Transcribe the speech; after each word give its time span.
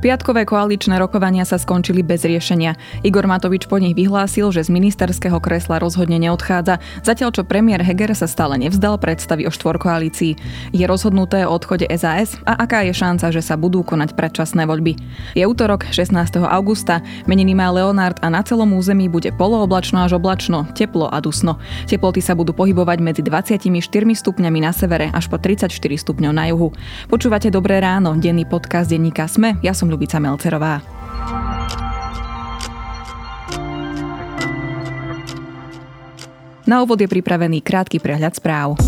Piatkové 0.00 0.48
koaličné 0.48 0.96
rokovania 0.96 1.44
sa 1.44 1.60
skončili 1.60 2.00
bez 2.00 2.24
riešenia. 2.24 2.72
Igor 3.04 3.28
Matovič 3.28 3.68
po 3.68 3.76
nich 3.76 3.92
vyhlásil, 3.92 4.48
že 4.48 4.64
z 4.64 4.72
ministerského 4.72 5.36
kresla 5.44 5.76
rozhodne 5.76 6.16
neodchádza, 6.16 6.80
zatiaľ 7.04 7.36
čo 7.36 7.44
premiér 7.44 7.84
Heger 7.84 8.16
sa 8.16 8.24
stále 8.24 8.56
nevzdal 8.56 8.96
predstavy 8.96 9.44
o 9.44 9.52
štvorkoalícii. 9.52 10.40
Je 10.72 10.84
rozhodnuté 10.88 11.44
o 11.44 11.52
odchode 11.52 11.84
SAS 12.00 12.40
a 12.48 12.64
aká 12.64 12.80
je 12.88 12.96
šanca, 12.96 13.28
že 13.28 13.44
sa 13.44 13.60
budú 13.60 13.84
konať 13.84 14.16
predčasné 14.16 14.64
voľby. 14.64 14.96
Je 15.36 15.44
útorok 15.44 15.84
16. 15.92 16.16
augusta, 16.48 17.04
meniny 17.28 17.52
má 17.52 17.68
Leonard 17.68 18.24
a 18.24 18.32
na 18.32 18.40
celom 18.40 18.72
území 18.72 19.12
bude 19.12 19.28
polooblačno 19.36 20.08
až 20.08 20.16
oblačno, 20.16 20.64
teplo 20.72 21.12
a 21.12 21.20
dusno. 21.20 21.60
Teploty 21.84 22.24
sa 22.24 22.32
budú 22.32 22.56
pohybovať 22.56 22.98
medzi 23.04 23.20
24 23.20 23.68
stupňami 24.16 24.64
na 24.64 24.72
severe 24.72 25.12
až 25.12 25.28
po 25.28 25.36
34 25.36 25.68
stupňov 25.76 26.32
na 26.32 26.48
juhu. 26.48 26.72
Počúvate 27.12 27.52
Dobré 27.52 27.84
ráno, 27.84 28.16
denný 28.16 28.48
podcast 28.48 28.88
denníka 28.88 29.28
Sme. 29.28 29.60
Ja 29.60 29.76
som 29.76 29.89
Ľubica 29.90 30.22
Melcerová. 30.22 30.78
Na 36.70 36.86
úvod 36.86 37.02
je 37.02 37.10
pripravený 37.10 37.66
krátky 37.66 37.98
prehľad 37.98 38.38
správ. 38.38 38.78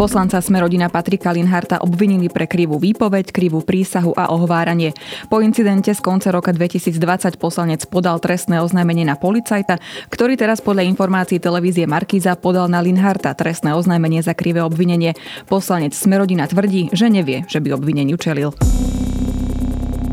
Poslanca 0.00 0.40
Smerodina 0.40 0.88
Patrika 0.88 1.28
Linharta 1.28 1.84
obvinili 1.84 2.32
pre 2.32 2.48
krivú 2.48 2.80
výpoveď, 2.80 3.36
krivú 3.36 3.60
prísahu 3.60 4.16
a 4.16 4.32
ohováranie. 4.32 4.96
Po 5.28 5.44
incidente 5.44 5.92
z 5.92 6.00
konca 6.00 6.32
roka 6.32 6.56
2020 6.56 7.36
poslanec 7.36 7.84
podal 7.84 8.16
trestné 8.16 8.64
oznámenie 8.64 9.04
na 9.04 9.20
policajta, 9.20 9.76
ktorý 10.08 10.40
teraz 10.40 10.64
podľa 10.64 10.88
informácií 10.88 11.36
televízie 11.36 11.84
Markíza 11.84 12.32
podal 12.32 12.72
na 12.72 12.80
Linharta 12.80 13.36
trestné 13.36 13.76
oznámenie 13.76 14.24
za 14.24 14.32
krivé 14.32 14.64
obvinenie. 14.64 15.12
Poslanec 15.52 15.92
Smerodina 15.92 16.48
tvrdí, 16.48 16.88
že 16.96 17.12
nevie, 17.12 17.44
že 17.44 17.60
by 17.60 17.76
obvineniu 17.76 18.16
čelil. 18.16 18.56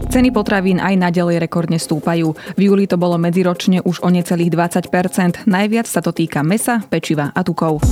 Ceny 0.07 0.31
potravín 0.31 0.79
aj 0.79 0.95
naďalej 0.95 1.43
rekordne 1.43 1.75
stúpajú. 1.75 2.31
V 2.55 2.61
júli 2.63 2.87
to 2.87 2.95
bolo 2.95 3.19
medziročne 3.19 3.83
už 3.83 3.99
o 4.01 4.09
necelých 4.09 4.55
20 4.55 5.45
Najviac 5.45 5.87
sa 5.87 5.99
to 5.99 6.15
týka 6.15 6.41
mesa, 6.47 6.79
pečiva 6.87 7.35
a 7.35 7.43
tukov. 7.43 7.83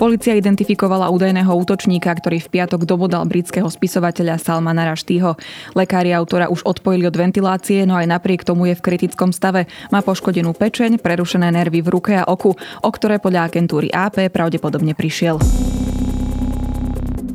Polícia 0.00 0.32
identifikovala 0.32 1.12
údajného 1.12 1.52
útočníka, 1.52 2.08
ktorý 2.08 2.40
v 2.40 2.48
piatok 2.56 2.88
dobodal 2.88 3.28
britského 3.28 3.68
spisovateľa 3.68 4.40
Salmana 4.40 4.88
Raštýho. 4.88 5.36
Lekári 5.76 6.16
autora 6.16 6.48
už 6.48 6.64
odpojili 6.64 7.04
od 7.04 7.12
ventilácie, 7.12 7.84
no 7.84 8.00
aj 8.00 8.08
napriek 8.08 8.40
tomu 8.40 8.72
je 8.72 8.80
v 8.80 8.84
kritickom 8.84 9.28
stave. 9.28 9.68
Má 9.92 10.00
poškodenú 10.00 10.56
pečeň, 10.56 11.04
prerušené 11.04 11.52
nervy 11.52 11.84
v 11.84 11.92
ruke 11.92 12.12
a 12.16 12.24
oku, 12.24 12.56
o 12.56 12.90
ktoré 12.92 13.20
podľa 13.20 13.52
agentúry 13.52 13.92
AP 13.92 14.32
pravdepodobne 14.32 14.96
prišiel. 14.96 15.36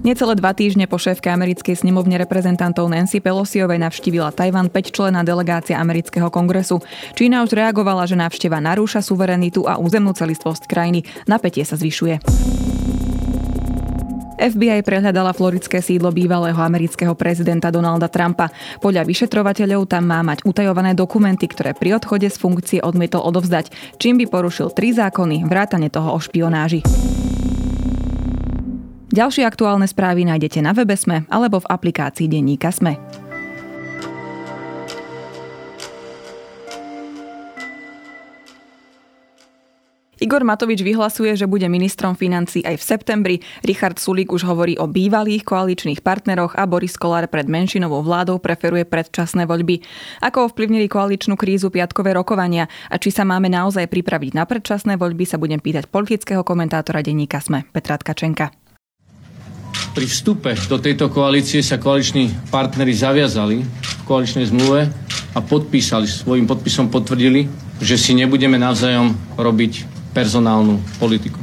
Necelé 0.06 0.38
dva 0.38 0.54
týždne 0.54 0.86
po 0.86 1.02
šéfke 1.02 1.34
americkej 1.34 1.82
snemovne 1.82 2.22
reprezentantov 2.22 2.86
Nancy 2.94 3.18
Pelosiovej 3.26 3.82
navštívila 3.82 4.30
Tajvan 4.38 4.70
5-člená 4.70 5.26
delegácia 5.26 5.82
amerického 5.82 6.30
kongresu. 6.30 6.78
Čína 7.18 7.42
už 7.42 7.58
reagovala, 7.58 8.06
že 8.06 8.14
návšteva 8.14 8.62
narúša 8.62 9.02
suverenitu 9.02 9.66
a 9.66 9.82
územnú 9.82 10.14
celistvosť 10.14 10.70
krajiny. 10.70 11.10
Napätie 11.26 11.66
sa 11.66 11.74
zvyšuje. 11.74 12.22
FBI 14.38 14.86
prehľadala 14.86 15.34
floridské 15.34 15.82
sídlo 15.82 16.14
bývalého 16.14 16.62
amerického 16.62 17.18
prezidenta 17.18 17.74
Donalda 17.74 18.06
Trumpa. 18.06 18.54
Podľa 18.78 19.10
vyšetrovateľov 19.10 19.90
tam 19.90 20.06
má 20.06 20.22
mať 20.22 20.46
utajované 20.46 20.94
dokumenty, 20.94 21.50
ktoré 21.50 21.74
pri 21.74 21.98
odchode 21.98 22.30
z 22.30 22.38
funkcie 22.38 22.78
odmietol 22.78 23.26
odovzdať, 23.26 23.98
čím 23.98 24.22
by 24.22 24.30
porušil 24.30 24.70
tri 24.70 24.94
zákony, 24.94 25.50
vrátane 25.50 25.90
toho 25.90 26.14
o 26.14 26.22
špionáži. 26.22 26.86
Ďalšie 29.16 29.48
aktuálne 29.48 29.88
správy 29.88 30.28
nájdete 30.28 30.60
na 30.60 30.76
webe 30.76 31.00
Sme 31.00 31.24
alebo 31.32 31.64
v 31.64 31.72
aplikácii 31.72 32.28
Denníka 32.28 32.68
Sme. 32.68 33.00
Igor 40.20 40.44
Matovič 40.44 40.84
vyhlasuje, 40.84 41.32
že 41.38 41.48
bude 41.48 41.64
ministrom 41.72 42.18
financí 42.20 42.60
aj 42.68 42.76
v 42.76 42.84
septembri. 42.84 43.36
Richard 43.64 44.04
Sulík 44.04 44.36
už 44.36 44.44
hovorí 44.44 44.76
o 44.76 44.84
bývalých 44.84 45.48
koaličných 45.48 46.04
partneroch 46.04 46.60
a 46.60 46.68
Boris 46.68 47.00
Kolár 47.00 47.32
pred 47.32 47.48
menšinovou 47.48 48.04
vládou 48.04 48.44
preferuje 48.44 48.84
predčasné 48.84 49.48
voľby. 49.48 49.80
Ako 50.28 50.52
ovplyvnili 50.52 50.92
koaličnú 50.92 51.40
krízu 51.40 51.72
piatkové 51.72 52.12
rokovania 52.20 52.68
a 52.92 53.00
či 53.00 53.16
sa 53.16 53.24
máme 53.24 53.48
naozaj 53.48 53.88
pripraviť 53.88 54.32
na 54.36 54.44
predčasné 54.44 55.00
voľby, 55.00 55.24
sa 55.24 55.40
budem 55.40 55.64
pýtať 55.64 55.88
politického 55.88 56.44
komentátora 56.44 57.00
denníka 57.00 57.40
Sme 57.40 57.64
Petra 57.72 57.96
Tkačenka. 57.96 58.65
Pri 59.96 60.12
vstupe 60.12 60.52
do 60.68 60.76
tejto 60.76 61.08
koalície 61.08 61.64
sa 61.64 61.80
koaliční 61.80 62.28
partnery 62.52 62.92
zaviazali 62.92 63.64
v 63.64 64.04
koaličnej 64.04 64.52
zmluve 64.52 64.92
a 65.32 65.40
podpísali, 65.40 66.04
svojim 66.04 66.44
podpisom 66.44 66.92
potvrdili, 66.92 67.48
že 67.80 67.96
si 67.96 68.12
nebudeme 68.12 68.60
navzájom 68.60 69.16
robiť 69.40 69.88
personálnu 70.12 70.84
politiku. 71.00 71.40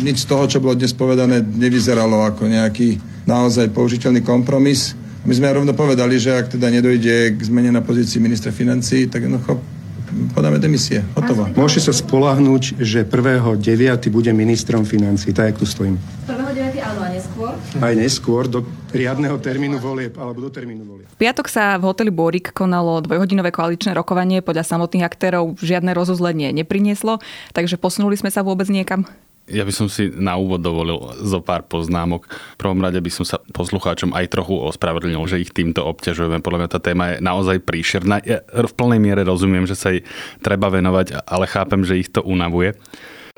Nič 0.00 0.24
z 0.24 0.28
toho, 0.28 0.48
čo 0.48 0.64
bolo 0.64 0.72
dnes 0.72 0.96
povedané, 0.96 1.44
nevyzeralo 1.44 2.24
ako 2.24 2.48
nejaký 2.48 2.96
naozaj 3.28 3.68
použiteľný 3.76 4.24
kompromis. 4.24 4.96
My 5.28 5.36
sme 5.36 5.52
rovno 5.52 5.76
povedali, 5.76 6.16
že 6.16 6.32
ak 6.32 6.56
teda 6.56 6.72
nedojde 6.72 7.36
k 7.36 7.40
zmene 7.44 7.76
na 7.76 7.84
pozícii 7.84 8.24
ministra 8.24 8.56
financí, 8.56 9.04
tak 9.04 9.28
jednoducho 9.28 9.60
podáme 10.32 10.56
demisie. 10.56 11.04
Hotovo. 11.12 11.44
Môžete 11.52 11.92
sa 11.92 11.94
spolahnúť, 12.00 12.80
že 12.80 13.04
1.9. 13.04 13.60
bude 14.08 14.32
ministrom 14.32 14.88
financí, 14.88 15.36
tak 15.36 15.52
jak 15.52 15.56
tu 15.60 15.68
stojím. 15.68 16.00
1.9. 16.24 16.65
áno 17.74 17.82
a 17.82 17.90
neskôr? 17.90 17.90
Aj 17.90 17.94
neskôr, 17.98 18.42
do 18.46 18.60
riadneho 18.94 19.36
termínu 19.42 19.82
volieb, 19.82 20.14
alebo 20.14 20.46
do 20.46 20.50
termínu 20.52 20.86
volieb. 20.86 21.06
V 21.10 21.18
piatok 21.18 21.50
sa 21.50 21.74
v 21.80 21.90
hoteli 21.90 22.14
Borik 22.14 22.54
konalo 22.54 23.02
dvojhodinové 23.02 23.50
koaličné 23.50 23.96
rokovanie. 23.96 24.44
Podľa 24.44 24.78
samotných 24.78 25.06
aktérov 25.06 25.58
žiadne 25.58 25.90
rozuzlenie 25.96 26.54
neprinieslo, 26.54 27.18
takže 27.56 27.80
posunuli 27.80 28.14
sme 28.14 28.30
sa 28.30 28.46
vôbec 28.46 28.70
niekam? 28.70 29.08
Ja 29.46 29.62
by 29.62 29.70
som 29.70 29.86
si 29.86 30.10
na 30.10 30.34
úvod 30.34 30.58
dovolil 30.58 30.98
zo 31.22 31.38
pár 31.38 31.62
poznámok. 31.70 32.26
V 32.26 32.58
prvom 32.58 32.82
rade 32.82 32.98
by 32.98 33.10
som 33.14 33.22
sa 33.22 33.38
poslucháčom 33.54 34.10
aj 34.10 34.34
trochu 34.34 34.58
ospravedlnil, 34.58 35.22
že 35.30 35.38
ich 35.38 35.54
týmto 35.54 35.86
obťažujeme. 35.86 36.42
Podľa 36.42 36.66
mňa 36.66 36.70
tá 36.74 36.82
téma 36.82 37.14
je 37.14 37.22
naozaj 37.22 37.62
príšerná. 37.62 38.18
Ja 38.26 38.42
v 38.42 38.74
plnej 38.74 38.98
miere 38.98 39.22
rozumiem, 39.22 39.62
že 39.62 39.78
sa 39.78 39.94
jej 39.94 40.02
treba 40.42 40.66
venovať, 40.66 41.22
ale 41.30 41.46
chápem, 41.46 41.86
že 41.86 41.94
ich 41.94 42.10
to 42.10 42.26
unavuje. 42.26 42.74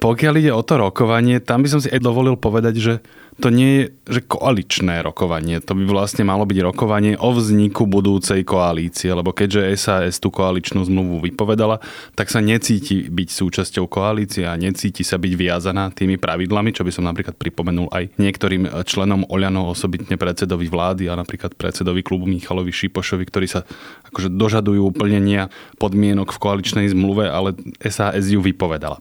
Pokiaľ 0.01 0.35
ide 0.41 0.53
o 0.55 0.65
to 0.65 0.81
rokovanie, 0.81 1.45
tam 1.45 1.61
by 1.61 1.69
som 1.77 1.81
si 1.85 1.93
aj 1.93 2.01
dovolil 2.01 2.41
povedať, 2.41 2.75
že 2.81 2.95
to 3.39 3.55
nie 3.55 3.71
je 3.71 3.85
že 4.09 4.21
koaličné 4.25 5.05
rokovanie. 5.05 5.61
To 5.63 5.77
by 5.77 5.85
vlastne 5.85 6.25
malo 6.25 6.49
byť 6.49 6.59
rokovanie 6.65 7.15
o 7.21 7.31
vzniku 7.31 7.85
budúcej 7.85 8.43
koalície, 8.43 9.13
lebo 9.13 9.37
keďže 9.37 9.69
SAS 9.77 10.17
tú 10.19 10.33
koaličnú 10.33 10.81
zmluvu 10.83 11.23
vypovedala, 11.29 11.79
tak 12.17 12.33
sa 12.33 12.41
necíti 12.41 13.07
byť 13.07 13.29
súčasťou 13.29 13.85
koalície 13.87 14.49
a 14.49 14.57
necíti 14.57 15.05
sa 15.05 15.21
byť 15.21 15.33
viazaná 15.37 15.93
tými 15.93 16.17
pravidlami, 16.17 16.73
čo 16.73 16.83
by 16.83 16.91
som 16.91 17.05
napríklad 17.07 17.37
pripomenul 17.37 17.93
aj 17.93 18.17
niektorým 18.17 18.67
členom 18.89 19.29
Oľano, 19.29 19.71
osobitne 19.71 20.17
predsedovi 20.17 20.67
vlády 20.67 21.07
a 21.07 21.15
napríklad 21.15 21.55
predsedovi 21.55 22.01
klubu 22.01 22.25
Michalovi 22.25 22.73
Šipošovi, 22.73 23.25
ktorí 23.29 23.47
sa 23.47 23.63
akože 24.09 24.33
dožadujú 24.35 24.89
uplnenia 24.89 25.53
podmienok 25.77 26.33
v 26.33 26.43
koaličnej 26.43 26.87
zmluve, 26.91 27.29
ale 27.29 27.55
SAS 27.85 28.33
ju 28.33 28.41
vypovedala. 28.41 28.99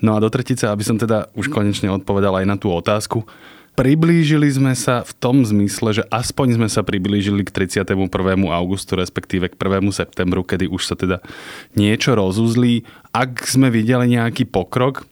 No 0.00 0.16
a 0.16 0.22
do 0.22 0.32
tretice, 0.32 0.68
aby 0.68 0.80
som 0.84 0.96
teda 0.96 1.28
už 1.36 1.52
konečne 1.52 1.92
odpovedal 1.92 2.40
aj 2.40 2.46
na 2.48 2.56
tú 2.56 2.72
otázku, 2.72 3.28
Priblížili 3.78 4.50
sme 4.50 4.74
sa 4.76 5.06
v 5.06 5.12
tom 5.16 5.46
zmysle, 5.46 6.02
že 6.02 6.04
aspoň 6.10 6.60
sme 6.60 6.68
sa 6.68 6.82
priblížili 6.84 7.46
k 7.46 7.54
31. 7.54 8.10
augustu, 8.50 8.92
respektíve 8.98 9.48
k 9.48 9.56
1. 9.56 9.82
septembru, 9.94 10.44
kedy 10.44 10.68
už 10.68 10.82
sa 10.84 10.94
teda 10.98 11.22
niečo 11.78 12.12
rozuzlí. 12.18 12.84
Ak 13.14 13.46
sme 13.46 13.72
videli 13.72 14.18
nejaký 14.18 14.44
pokrok, 14.50 15.08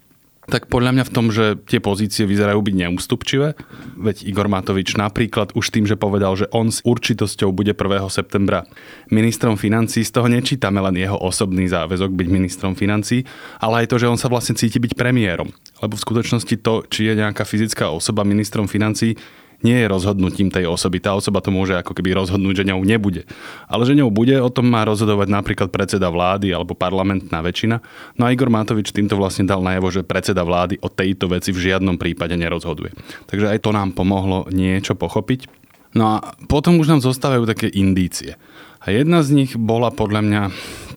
tak 0.49 0.73
podľa 0.73 0.97
mňa 0.97 1.05
v 1.05 1.15
tom, 1.15 1.27
že 1.29 1.61
tie 1.69 1.79
pozície 1.79 2.25
vyzerajú 2.25 2.65
byť 2.65 2.75
neústupčivé. 2.75 3.53
Veď 4.01 4.25
Igor 4.25 4.49
Matovič 4.49 4.97
napríklad 4.97 5.53
už 5.53 5.69
tým, 5.69 5.85
že 5.85 6.01
povedal, 6.01 6.33
že 6.41 6.49
on 6.57 6.73
s 6.73 6.81
určitosťou 6.83 7.53
bude 7.53 7.77
1. 7.77 8.09
septembra 8.09 8.65
ministrom 9.13 9.61
financí, 9.61 10.01
z 10.01 10.11
toho 10.11 10.27
nečítame 10.27 10.81
len 10.81 10.97
jeho 10.97 11.21
osobný 11.21 11.69
záväzok 11.69 12.17
byť 12.17 12.29
ministrom 12.33 12.73
financí, 12.73 13.29
ale 13.61 13.85
aj 13.85 13.93
to, 13.93 13.97
že 14.01 14.09
on 14.09 14.17
sa 14.17 14.33
vlastne 14.33 14.57
cíti 14.57 14.81
byť 14.81 14.97
premiérom. 14.97 15.53
Lebo 15.85 15.95
v 15.95 16.05
skutočnosti 16.05 16.55
to, 16.65 16.89
či 16.89 17.13
je 17.13 17.21
nejaká 17.21 17.45
fyzická 17.45 17.93
osoba 17.93 18.25
ministrom 18.25 18.65
financí, 18.65 19.21
nie 19.67 19.75
je 19.75 19.91
rozhodnutím 19.91 20.55
tej 20.55 20.71
osoby. 20.71 21.03
Tá 21.03 21.19
osoba 21.19 21.43
to 21.43 21.51
môže 21.51 21.75
ako 21.75 21.91
keby 21.91 22.15
rozhodnúť, 22.15 22.63
že 22.63 22.69
ňou 22.71 22.87
nebude. 22.87 23.27
Ale 23.67 23.83
že 23.83 23.99
ňou 23.99 24.15
bude, 24.15 24.39
o 24.39 24.51
tom 24.53 24.71
má 24.71 24.87
rozhodovať 24.87 25.27
napríklad 25.27 25.69
predseda 25.75 26.07
vlády 26.15 26.55
alebo 26.55 26.79
parlamentná 26.79 27.43
väčšina. 27.43 27.83
No 28.15 28.23
a 28.27 28.31
Igor 28.31 28.55
Matovič 28.55 28.95
týmto 28.95 29.19
vlastne 29.19 29.51
dal 29.51 29.59
najavo, 29.59 29.91
že 29.91 30.07
predseda 30.07 30.47
vlády 30.47 30.79
o 30.79 30.87
tejto 30.87 31.27
veci 31.27 31.51
v 31.51 31.59
žiadnom 31.71 31.99
prípade 31.99 32.39
nerozhoduje. 32.39 32.95
Takže 33.27 33.51
aj 33.51 33.59
to 33.67 33.71
nám 33.75 33.99
pomohlo 33.99 34.47
niečo 34.55 34.95
pochopiť. 34.95 35.51
No 35.97 36.21
a 36.21 36.37
potom 36.47 36.79
už 36.79 36.95
nám 36.95 37.01
zostávajú 37.03 37.49
také 37.49 37.67
indície. 37.67 38.39
A 38.79 38.95
jedna 38.95 39.27
z 39.27 39.35
nich 39.43 39.59
bola 39.59 39.91
podľa 39.91 40.23
mňa 40.23 40.43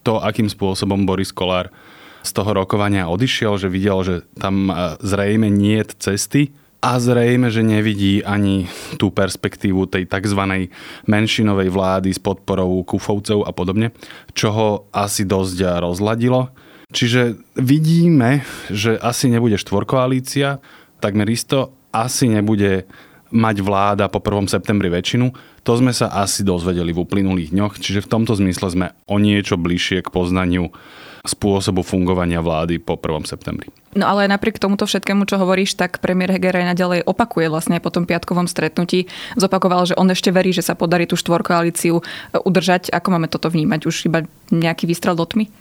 to, 0.05 0.21
akým 0.21 0.51
spôsobom 0.51 1.09
Boris 1.09 1.33
Kolár 1.33 1.73
z 2.21 2.31
toho 2.37 2.53
rokovania 2.53 3.09
odišiel, 3.09 3.57
že 3.57 3.73
videl, 3.73 3.97
že 4.05 4.15
tam 4.37 4.69
zrejme 5.01 5.49
nie 5.49 5.81
je 5.81 5.97
cesty, 5.97 6.53
a 6.81 6.97
zrejme, 6.97 7.53
že 7.53 7.61
nevidí 7.61 8.25
ani 8.25 8.65
tú 8.97 9.13
perspektívu 9.13 9.85
tej 9.85 10.09
tzv. 10.09 10.67
menšinovej 11.05 11.69
vlády 11.69 12.09
s 12.09 12.17
podporou 12.17 12.81
kufovcov 12.81 13.45
a 13.45 13.53
podobne, 13.53 13.93
čo 14.33 14.49
ho 14.49 14.69
asi 14.89 15.29
dosť 15.29 15.77
rozladilo. 15.77 16.49
Čiže 16.91 17.37
vidíme, 17.55 18.43
že 18.67 18.97
asi 18.97 19.29
nebude 19.29 19.55
štvorkoalícia, 19.61 20.59
takmer 20.99 21.29
isto 21.29 21.71
asi 21.93 22.27
nebude 22.27 22.89
mať 23.31 23.63
vláda 23.63 24.11
po 24.11 24.19
1. 24.19 24.51
septembri 24.51 24.91
väčšinu. 24.91 25.31
To 25.63 25.71
sme 25.77 25.95
sa 25.95 26.11
asi 26.11 26.43
dozvedeli 26.43 26.91
v 26.91 27.05
uplynulých 27.07 27.55
dňoch, 27.55 27.79
čiže 27.79 28.03
v 28.03 28.11
tomto 28.11 28.35
zmysle 28.35 28.67
sme 28.67 28.87
o 29.07 29.15
niečo 29.21 29.55
bližšie 29.55 30.03
k 30.03 30.11
poznaniu 30.11 30.73
spôsobu 31.21 31.85
fungovania 31.85 32.41
vlády 32.41 32.81
po 32.81 32.97
1. 32.97 33.29
septembri. 33.29 33.69
No 33.93 34.07
ale 34.07 34.25
napriek 34.25 34.57
tomuto 34.57 34.87
všetkému, 34.87 35.27
čo 35.27 35.37
hovoríš, 35.37 35.75
tak 35.75 35.99
premiér 35.99 36.33
Heger 36.33 36.63
aj 36.63 36.73
naďalej 36.73 36.99
opakuje 37.05 37.51
vlastne 37.51 37.77
aj 37.77 37.83
po 37.83 37.91
tom 37.93 38.07
piatkovom 38.07 38.47
stretnutí. 38.47 39.11
Zopakoval, 39.35 39.85
že 39.91 39.97
on 39.99 40.07
ešte 40.09 40.31
verí, 40.31 40.55
že 40.55 40.63
sa 40.63 40.73
podarí 40.73 41.05
tú 41.05 41.19
štvorkoalíciu 41.19 41.99
e, 41.99 42.03
udržať. 42.41 42.89
Ako 42.95 43.13
máme 43.13 43.27
toto 43.27 43.51
vnímať? 43.51 43.79
Už 43.85 44.07
iba 44.07 44.23
nejaký 44.49 44.87
výstrel 44.87 45.13
do 45.13 45.27
tmy? 45.27 45.51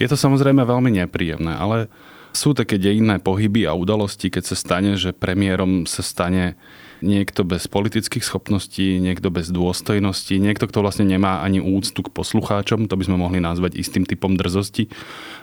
Je 0.00 0.08
to 0.08 0.16
samozrejme 0.16 0.64
veľmi 0.64 0.90
nepríjemné, 1.04 1.52
ale 1.54 1.92
sú 2.32 2.56
také 2.56 2.80
dejinné 2.80 3.20
pohyby 3.20 3.68
a 3.68 3.76
udalosti, 3.76 4.32
keď 4.32 4.54
sa 4.54 4.56
stane, 4.56 4.94
že 4.96 5.12
premiérom 5.12 5.84
sa 5.84 6.00
stane 6.00 6.56
niekto 7.00 7.46
bez 7.46 7.70
politických 7.70 8.24
schopností, 8.24 8.98
niekto 8.98 9.30
bez 9.30 9.50
dôstojnosti, 9.54 10.34
niekto, 10.36 10.66
kto 10.66 10.82
vlastne 10.82 11.06
nemá 11.06 11.40
ani 11.42 11.62
úctu 11.62 12.02
k 12.02 12.12
poslucháčom, 12.12 12.90
to 12.90 12.94
by 12.98 13.04
sme 13.06 13.16
mohli 13.18 13.38
nazvať 13.38 13.78
istým 13.78 14.02
typom 14.02 14.34
drzosti. 14.34 14.90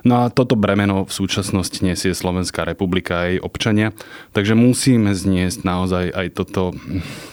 No 0.03 0.27
a 0.27 0.33
toto 0.33 0.59
bremeno 0.59 1.07
v 1.07 1.13
súčasnosti 1.13 1.79
nesie 1.79 2.11
Slovenská 2.11 2.67
republika 2.67 3.23
a 3.23 3.27
jej 3.31 3.39
občania, 3.39 3.95
takže 4.35 4.53
musíme 4.53 5.15
zniesť 5.15 5.63
naozaj 5.63 6.05
aj 6.11 6.27
toto 6.35 6.75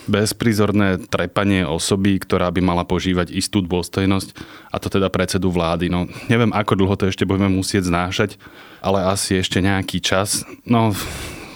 bezprizorné 0.07 1.03
trepanie 1.11 1.67
osoby, 1.67 2.19
ktorá 2.19 2.51
by 2.55 2.61
mala 2.63 2.85
požívať 2.87 3.35
istú 3.35 3.63
dôstojnosť, 3.63 4.35
a 4.73 4.77
to 4.81 4.89
teda 4.89 5.13
predsedu 5.13 5.53
vlády. 5.53 5.93
No, 5.93 6.09
neviem, 6.31 6.55
ako 6.55 6.79
dlho 6.79 6.95
to 6.97 7.11
ešte 7.11 7.29
budeme 7.29 7.53
musieť 7.53 7.91
znášať, 7.91 8.41
ale 8.81 9.05
asi 9.05 9.37
ešte 9.39 9.61
nejaký 9.61 10.01
čas. 10.01 10.47
No, 10.65 10.95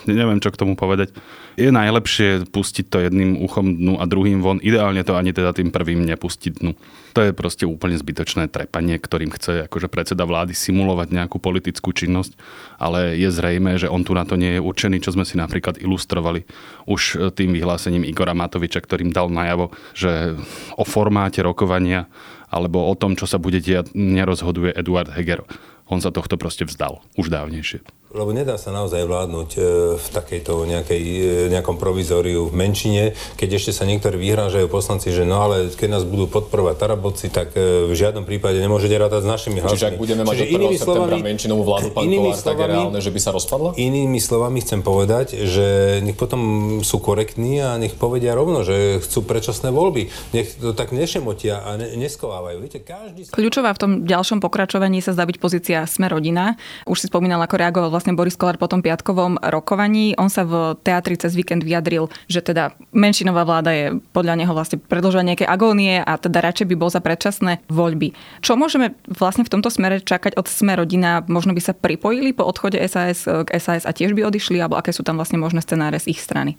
neviem, 0.06 0.38
čo 0.38 0.52
k 0.54 0.60
tomu 0.60 0.78
povedať 0.78 1.14
je 1.56 1.72
najlepšie 1.72 2.52
pustiť 2.52 2.86
to 2.92 3.00
jedným 3.00 3.40
uchom 3.40 3.80
dnu 3.80 3.96
a 3.96 4.04
druhým 4.04 4.44
von. 4.44 4.60
Ideálne 4.60 5.00
to 5.02 5.16
ani 5.16 5.32
teda 5.32 5.56
tým 5.56 5.72
prvým 5.72 6.04
nepustiť 6.04 6.52
dnu. 6.60 6.76
To 7.16 7.20
je 7.24 7.32
proste 7.32 7.64
úplne 7.64 7.96
zbytočné 7.96 8.52
trepanie, 8.52 9.00
ktorým 9.00 9.32
chce 9.32 9.64
akože 9.64 9.88
predseda 9.88 10.28
vlády 10.28 10.52
simulovať 10.52 11.16
nejakú 11.16 11.40
politickú 11.40 11.96
činnosť, 11.96 12.36
ale 12.76 13.16
je 13.16 13.32
zrejme, 13.32 13.80
že 13.80 13.88
on 13.88 14.04
tu 14.04 14.12
na 14.12 14.28
to 14.28 14.36
nie 14.36 14.60
je 14.60 14.60
určený, 14.60 15.00
čo 15.00 15.16
sme 15.16 15.24
si 15.24 15.40
napríklad 15.40 15.80
ilustrovali 15.80 16.44
už 16.84 17.32
tým 17.32 17.56
vyhlásením 17.56 18.04
Igora 18.04 18.36
Matoviča, 18.36 18.84
ktorým 18.84 19.16
dal 19.16 19.32
najavo, 19.32 19.72
že 19.96 20.36
o 20.76 20.84
formáte 20.84 21.40
rokovania 21.40 22.04
alebo 22.52 22.84
o 22.84 22.94
tom, 22.94 23.16
čo 23.16 23.24
sa 23.24 23.40
bude 23.40 23.64
diať, 23.64 23.96
nerozhoduje 23.96 24.76
Eduard 24.76 25.08
Heger. 25.08 25.42
On 25.86 26.02
sa 26.02 26.10
tohto 26.10 26.34
proste 26.34 26.66
vzdal 26.66 27.00
už 27.14 27.30
dávnejšie. 27.30 27.80
Lebo 28.16 28.32
nedá 28.32 28.56
sa 28.56 28.72
naozaj 28.72 29.04
vládnuť 29.04 29.50
e, 29.54 29.60
v 30.00 30.06
takejto 30.08 30.64
nejakej, 30.64 31.02
e, 31.04 31.45
nejakom 31.50 31.76
provizóriu 31.78 32.48
v 32.50 32.54
menšine, 32.54 33.02
keď 33.36 33.60
ešte 33.60 33.72
sa 33.76 33.84
niektorí 33.88 34.18
vyhrážajú 34.18 34.66
poslanci, 34.66 35.12
že 35.12 35.22
no 35.22 35.42
ale 35.42 35.70
keď 35.72 36.00
nás 36.00 36.04
budú 36.04 36.26
podporovať 36.26 36.74
Tarabovci, 36.76 37.26
tak 37.30 37.54
e, 37.54 37.86
v 37.86 37.94
žiadnom 37.94 38.26
prípade 38.26 38.58
nemôžete 38.58 38.96
rátať 38.96 39.22
s 39.22 39.28
našimi 39.28 39.58
hlasmi. 39.62 39.76
Čiže 39.78 39.86
ak 39.92 39.98
budeme 40.00 40.22
mať 40.26 40.34
Čiže 40.34 40.44
do 40.50 40.68
1. 40.72 40.82
septembra 40.82 41.16
menšinovú 41.20 41.62
vládu, 41.62 41.88
pán 41.94 42.04
Kolár, 42.08 42.38
tak 42.40 42.56
je 42.58 42.66
reálne, 42.66 43.00
že 43.00 43.10
by 43.12 43.20
sa 43.22 43.30
rozpadla? 43.30 43.68
Inými 43.78 44.18
slovami 44.18 44.58
chcem 44.64 44.80
povedať, 44.80 45.26
že 45.46 46.00
nech 46.02 46.18
potom 46.18 46.40
sú 46.82 46.98
korektní 46.98 47.62
a 47.62 47.78
nech 47.78 47.94
povedia 47.94 48.34
rovno, 48.34 48.66
že 48.66 48.98
chcú 49.04 49.22
predčasné 49.22 49.70
voľby. 49.70 50.08
Nech 50.32 50.58
to 50.58 50.72
tak 50.72 50.90
nešemotia 50.90 51.62
a 51.62 51.78
ne, 51.78 51.94
neskovávajú. 51.94 52.56
Viete, 52.64 52.80
každý... 52.82 53.28
Kľúčová 53.30 53.76
v 53.76 53.80
tom 53.80 53.92
ďalšom 54.02 54.40
pokračovaní 54.42 55.04
sa 55.04 55.12
zdá 55.12 55.28
byť 55.28 55.36
pozícia 55.38 55.78
Sme 55.84 56.08
rodina. 56.10 56.56
Už 56.88 57.04
si 57.04 57.06
spomínal, 57.06 57.38
ako 57.44 57.60
reagoval 57.60 57.90
vlastne 57.92 58.16
Boris 58.16 58.34
Kolár 58.34 58.56
po 58.56 58.66
tom 58.66 58.80
piatkovom 58.80 59.38
rokovaní. 59.38 60.16
On 60.16 60.32
sa 60.32 60.42
v 60.42 60.74
teatri 60.80 61.20
cez 61.20 61.35
víkend 61.36 61.62
vyjadril, 61.62 62.08
že 62.26 62.40
teda 62.40 62.72
menšinová 62.96 63.44
vláda 63.44 63.70
je 63.76 63.86
podľa 64.16 64.34
neho 64.40 64.52
vlastne 64.56 64.80
predložila 64.80 65.22
nejaké 65.22 65.44
agónie 65.44 66.00
a 66.00 66.16
teda 66.16 66.40
radšej 66.40 66.66
by 66.72 66.76
bol 66.80 66.88
za 66.88 67.04
predčasné 67.04 67.60
voľby. 67.68 68.16
Čo 68.40 68.56
môžeme 68.56 68.96
vlastne 69.06 69.44
v 69.44 69.52
tomto 69.52 69.68
smere 69.68 70.00
čakať 70.00 70.40
od 70.40 70.48
Sme 70.48 70.72
rodina? 70.74 71.20
Možno 71.28 71.52
by 71.52 71.60
sa 71.60 71.76
pripojili 71.76 72.32
po 72.32 72.48
odchode 72.48 72.80
SAS 72.88 73.28
k 73.28 73.48
SAS 73.60 73.84
a 73.84 73.92
tiež 73.92 74.16
by 74.16 74.24
odišli, 74.24 74.56
alebo 74.56 74.80
aké 74.80 74.96
sú 74.96 75.04
tam 75.04 75.20
vlastne 75.20 75.36
možné 75.36 75.60
scenáre 75.60 76.00
z 76.00 76.16
ich 76.16 76.20
strany? 76.24 76.56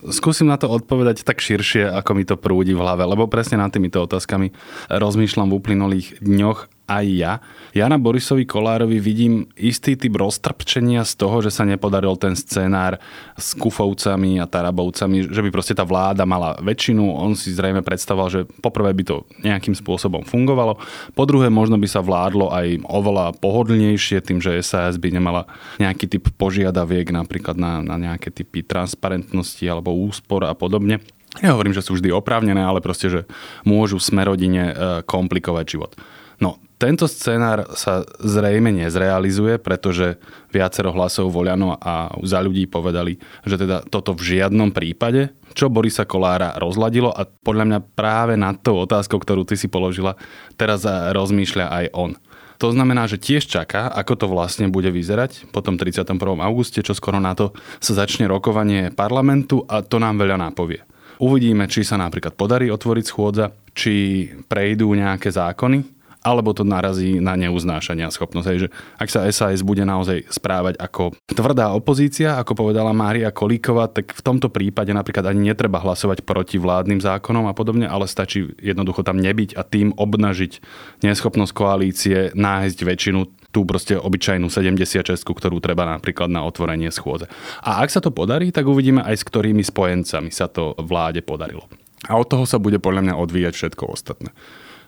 Skúsim 0.00 0.48
na 0.48 0.56
to 0.56 0.64
odpovedať 0.72 1.28
tak 1.28 1.44
širšie, 1.44 1.84
ako 1.84 2.10
mi 2.16 2.24
to 2.24 2.40
prúdi 2.40 2.72
v 2.72 2.80
hlave, 2.80 3.04
lebo 3.04 3.28
presne 3.28 3.60
nad 3.60 3.68
týmito 3.68 4.00
otázkami 4.00 4.48
rozmýšľam 4.88 5.52
v 5.52 5.56
uplynulých 5.60 6.24
dňoch 6.24 6.79
aj 6.90 7.06
ja. 7.06 7.32
Ja 7.70 7.86
na 7.86 8.02
Borisovi 8.02 8.42
Kolárovi 8.42 8.98
vidím 8.98 9.46
istý 9.54 9.94
typ 9.94 10.18
roztrpčenia 10.18 11.06
z 11.06 11.14
toho, 11.14 11.38
že 11.38 11.54
sa 11.54 11.62
nepodaril 11.62 12.18
ten 12.18 12.34
scenár 12.34 12.98
s 13.38 13.54
Kufovcami 13.54 14.42
a 14.42 14.50
Tarabovcami, 14.50 15.30
že 15.30 15.38
by 15.38 15.50
proste 15.54 15.78
tá 15.78 15.86
vláda 15.86 16.26
mala 16.26 16.58
väčšinu. 16.58 17.14
On 17.14 17.38
si 17.38 17.54
zrejme 17.54 17.86
predstavoval, 17.86 18.28
že 18.28 18.40
poprvé 18.58 18.90
by 18.90 19.02
to 19.06 19.16
nejakým 19.46 19.78
spôsobom 19.78 20.26
fungovalo. 20.26 20.82
Po 21.14 21.24
druhé, 21.30 21.46
možno 21.46 21.78
by 21.78 21.86
sa 21.86 22.02
vládlo 22.02 22.50
aj 22.50 22.82
oveľa 22.90 23.38
pohodlnejšie 23.38 24.18
tým, 24.26 24.42
že 24.42 24.58
SAS 24.66 24.98
by 24.98 25.14
nemala 25.14 25.46
nejaký 25.78 26.10
typ 26.10 26.26
požiadaviek 26.34 27.14
napríklad 27.14 27.54
na, 27.54 27.78
na 27.86 27.94
nejaké 27.94 28.34
typy 28.34 28.66
transparentnosti 28.66 29.62
alebo 29.62 29.94
úspor 29.94 30.42
a 30.42 30.58
podobne. 30.58 30.98
Ja 31.38 31.54
hovorím, 31.54 31.70
že 31.70 31.86
sú 31.86 31.94
vždy 31.94 32.10
oprávnené, 32.10 32.58
ale 32.58 32.82
proste, 32.82 33.06
že 33.06 33.20
môžu 33.62 34.02
smerodine 34.02 34.64
e, 34.66 34.74
komplikovať 35.06 35.64
život. 35.70 35.94
No, 36.42 36.58
tento 36.80 37.04
scenár 37.04 37.76
sa 37.76 38.08
zrejme 38.24 38.72
nezrealizuje, 38.72 39.60
pretože 39.60 40.16
viacero 40.48 40.96
hlasov 40.96 41.28
voľano 41.28 41.76
a 41.76 42.08
za 42.24 42.40
ľudí 42.40 42.64
povedali, 42.64 43.20
že 43.44 43.60
teda 43.60 43.84
toto 43.84 44.16
v 44.16 44.40
žiadnom 44.40 44.72
prípade, 44.72 45.36
čo 45.52 45.68
Borisa 45.68 46.08
Kolára 46.08 46.56
rozladilo 46.56 47.12
a 47.12 47.28
podľa 47.28 47.64
mňa 47.68 47.78
práve 47.92 48.40
nad 48.40 48.56
tou 48.64 48.80
otázkou, 48.80 49.20
ktorú 49.20 49.44
ty 49.44 49.60
si 49.60 49.68
položila, 49.68 50.16
teraz 50.56 50.88
rozmýšľa 50.88 51.66
aj 51.68 51.86
on. 51.92 52.16
To 52.60 52.72
znamená, 52.72 53.08
že 53.08 53.20
tiež 53.20 53.44
čaká, 53.44 53.88
ako 53.92 54.16
to 54.16 54.26
vlastne 54.28 54.72
bude 54.72 54.88
vyzerať 54.88 55.52
po 55.52 55.60
tom 55.60 55.76
31. 55.76 56.16
auguste, 56.40 56.80
čo 56.80 56.96
skoro 56.96 57.20
na 57.20 57.36
to 57.36 57.52
sa 57.76 57.92
začne 58.04 58.24
rokovanie 58.24 58.88
parlamentu 58.92 59.64
a 59.68 59.84
to 59.84 60.00
nám 60.00 60.16
veľa 60.16 60.36
nápovie. 60.48 60.80
Uvidíme, 61.20 61.68
či 61.68 61.84
sa 61.84 62.00
napríklad 62.00 62.32
podarí 62.32 62.72
otvoriť 62.72 63.04
schôdza, 63.04 63.52
či 63.76 64.24
prejdú 64.48 64.92
nejaké 64.96 65.28
zákony, 65.28 65.99
alebo 66.20 66.52
to 66.52 66.68
narazí 66.68 67.16
na 67.18 67.32
neuznášania 67.36 68.12
schopnosť. 68.12 68.46
Hej, 68.52 68.58
že 68.66 68.68
ak 69.00 69.08
sa 69.08 69.24
SAS 69.32 69.64
bude 69.64 69.84
naozaj 69.88 70.28
správať 70.28 70.76
ako 70.76 71.16
tvrdá 71.32 71.72
opozícia, 71.72 72.36
ako 72.36 72.68
povedala 72.68 72.92
Mária 72.92 73.32
Kolíková, 73.32 73.88
tak 73.88 74.12
v 74.12 74.22
tomto 74.24 74.52
prípade 74.52 74.92
napríklad 74.92 75.32
ani 75.32 75.52
netreba 75.52 75.80
hlasovať 75.80 76.22
proti 76.28 76.60
vládnym 76.60 77.00
zákonom 77.00 77.48
a 77.48 77.56
podobne, 77.56 77.88
ale 77.88 78.04
stačí 78.04 78.52
jednoducho 78.60 79.00
tam 79.00 79.16
nebyť 79.16 79.56
a 79.56 79.64
tým 79.64 79.96
obnažiť 79.96 80.60
neschopnosť 81.00 81.52
koalície 81.56 82.18
nájsť 82.36 82.78
väčšinu 82.84 83.20
tú 83.50 83.66
proste 83.66 83.98
obyčajnú 83.98 84.46
76, 84.46 85.02
ktorú 85.26 85.58
treba 85.58 85.82
napríklad 85.82 86.30
na 86.30 86.46
otvorenie 86.46 86.92
schôdze. 86.94 87.26
A 87.66 87.82
ak 87.82 87.90
sa 87.90 87.98
to 87.98 88.14
podarí, 88.14 88.54
tak 88.54 88.68
uvidíme 88.68 89.02
aj 89.02 89.18
s 89.18 89.26
ktorými 89.26 89.66
spojencami 89.66 90.30
sa 90.30 90.46
to 90.46 90.78
vláde 90.78 91.26
podarilo. 91.26 91.66
A 92.06 92.16
od 92.16 92.30
toho 92.30 92.46
sa 92.48 92.62
bude 92.62 92.78
podľa 92.78 93.10
mňa 93.10 93.14
odvíjať 93.18 93.54
všetko 93.56 93.84
ostatné 93.90 94.30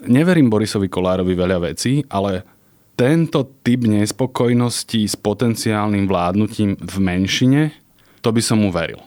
neverím 0.06 0.50
Borisovi 0.50 0.88
Kolárovi 0.88 1.34
veľa 1.34 1.72
vecí, 1.72 2.02
ale 2.10 2.42
tento 2.94 3.42
typ 3.64 3.88
nespokojnosti 3.88 5.08
s 5.08 5.16
potenciálnym 5.16 6.04
vládnutím 6.04 6.76
v 6.76 6.96
menšine, 7.00 7.62
to 8.20 8.30
by 8.30 8.42
som 8.44 8.62
mu 8.62 8.70
veril. 8.70 9.00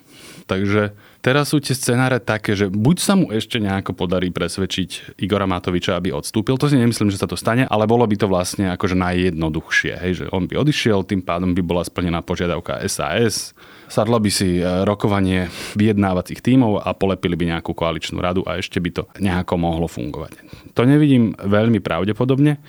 Takže 0.49 0.91
teraz 1.25 1.49
sú 1.49 1.57
tie 1.57 1.73
scenáre 1.73 2.21
také, 2.21 2.53
že 2.53 2.69
buď 2.69 2.97
sa 3.01 3.17
mu 3.17 3.33
ešte 3.33 3.57
nejako 3.57 3.97
podarí 3.97 4.29
presvedčiť 4.29 5.17
Igora 5.17 5.49
Matoviča, 5.49 5.97
aby 5.97 6.13
odstúpil, 6.13 6.53
to 6.61 6.69
si 6.69 6.77
nemyslím, 6.77 7.09
že 7.09 7.17
sa 7.17 7.25
to 7.25 7.33
stane, 7.33 7.65
ale 7.65 7.89
bolo 7.89 8.05
by 8.05 8.13
to 8.13 8.29
vlastne 8.29 8.69
akože 8.69 8.93
najjednoduchšie, 8.93 9.93
hej, 9.97 10.11
že 10.21 10.25
on 10.29 10.45
by 10.45 10.61
odišiel, 10.61 11.01
tým 11.01 11.25
pádom 11.25 11.57
by 11.57 11.65
bola 11.65 11.81
splnená 11.81 12.21
požiadavka 12.21 12.77
SAS, 12.85 13.57
sadla 13.89 14.21
by 14.21 14.29
si 14.29 14.61
e, 14.61 14.85
rokovanie 14.85 15.49
vyjednávacích 15.73 16.45
tímov 16.45 16.85
a 16.85 16.93
polepili 16.93 17.33
by 17.33 17.57
nejakú 17.57 17.73
koaličnú 17.73 18.21
radu 18.21 18.45
a 18.45 18.61
ešte 18.61 18.77
by 18.77 18.89
to 18.93 19.03
nejako 19.17 19.57
mohlo 19.57 19.89
fungovať. 19.89 20.37
To 20.77 20.85
nevidím 20.85 21.33
veľmi 21.41 21.81
pravdepodobne, 21.81 22.61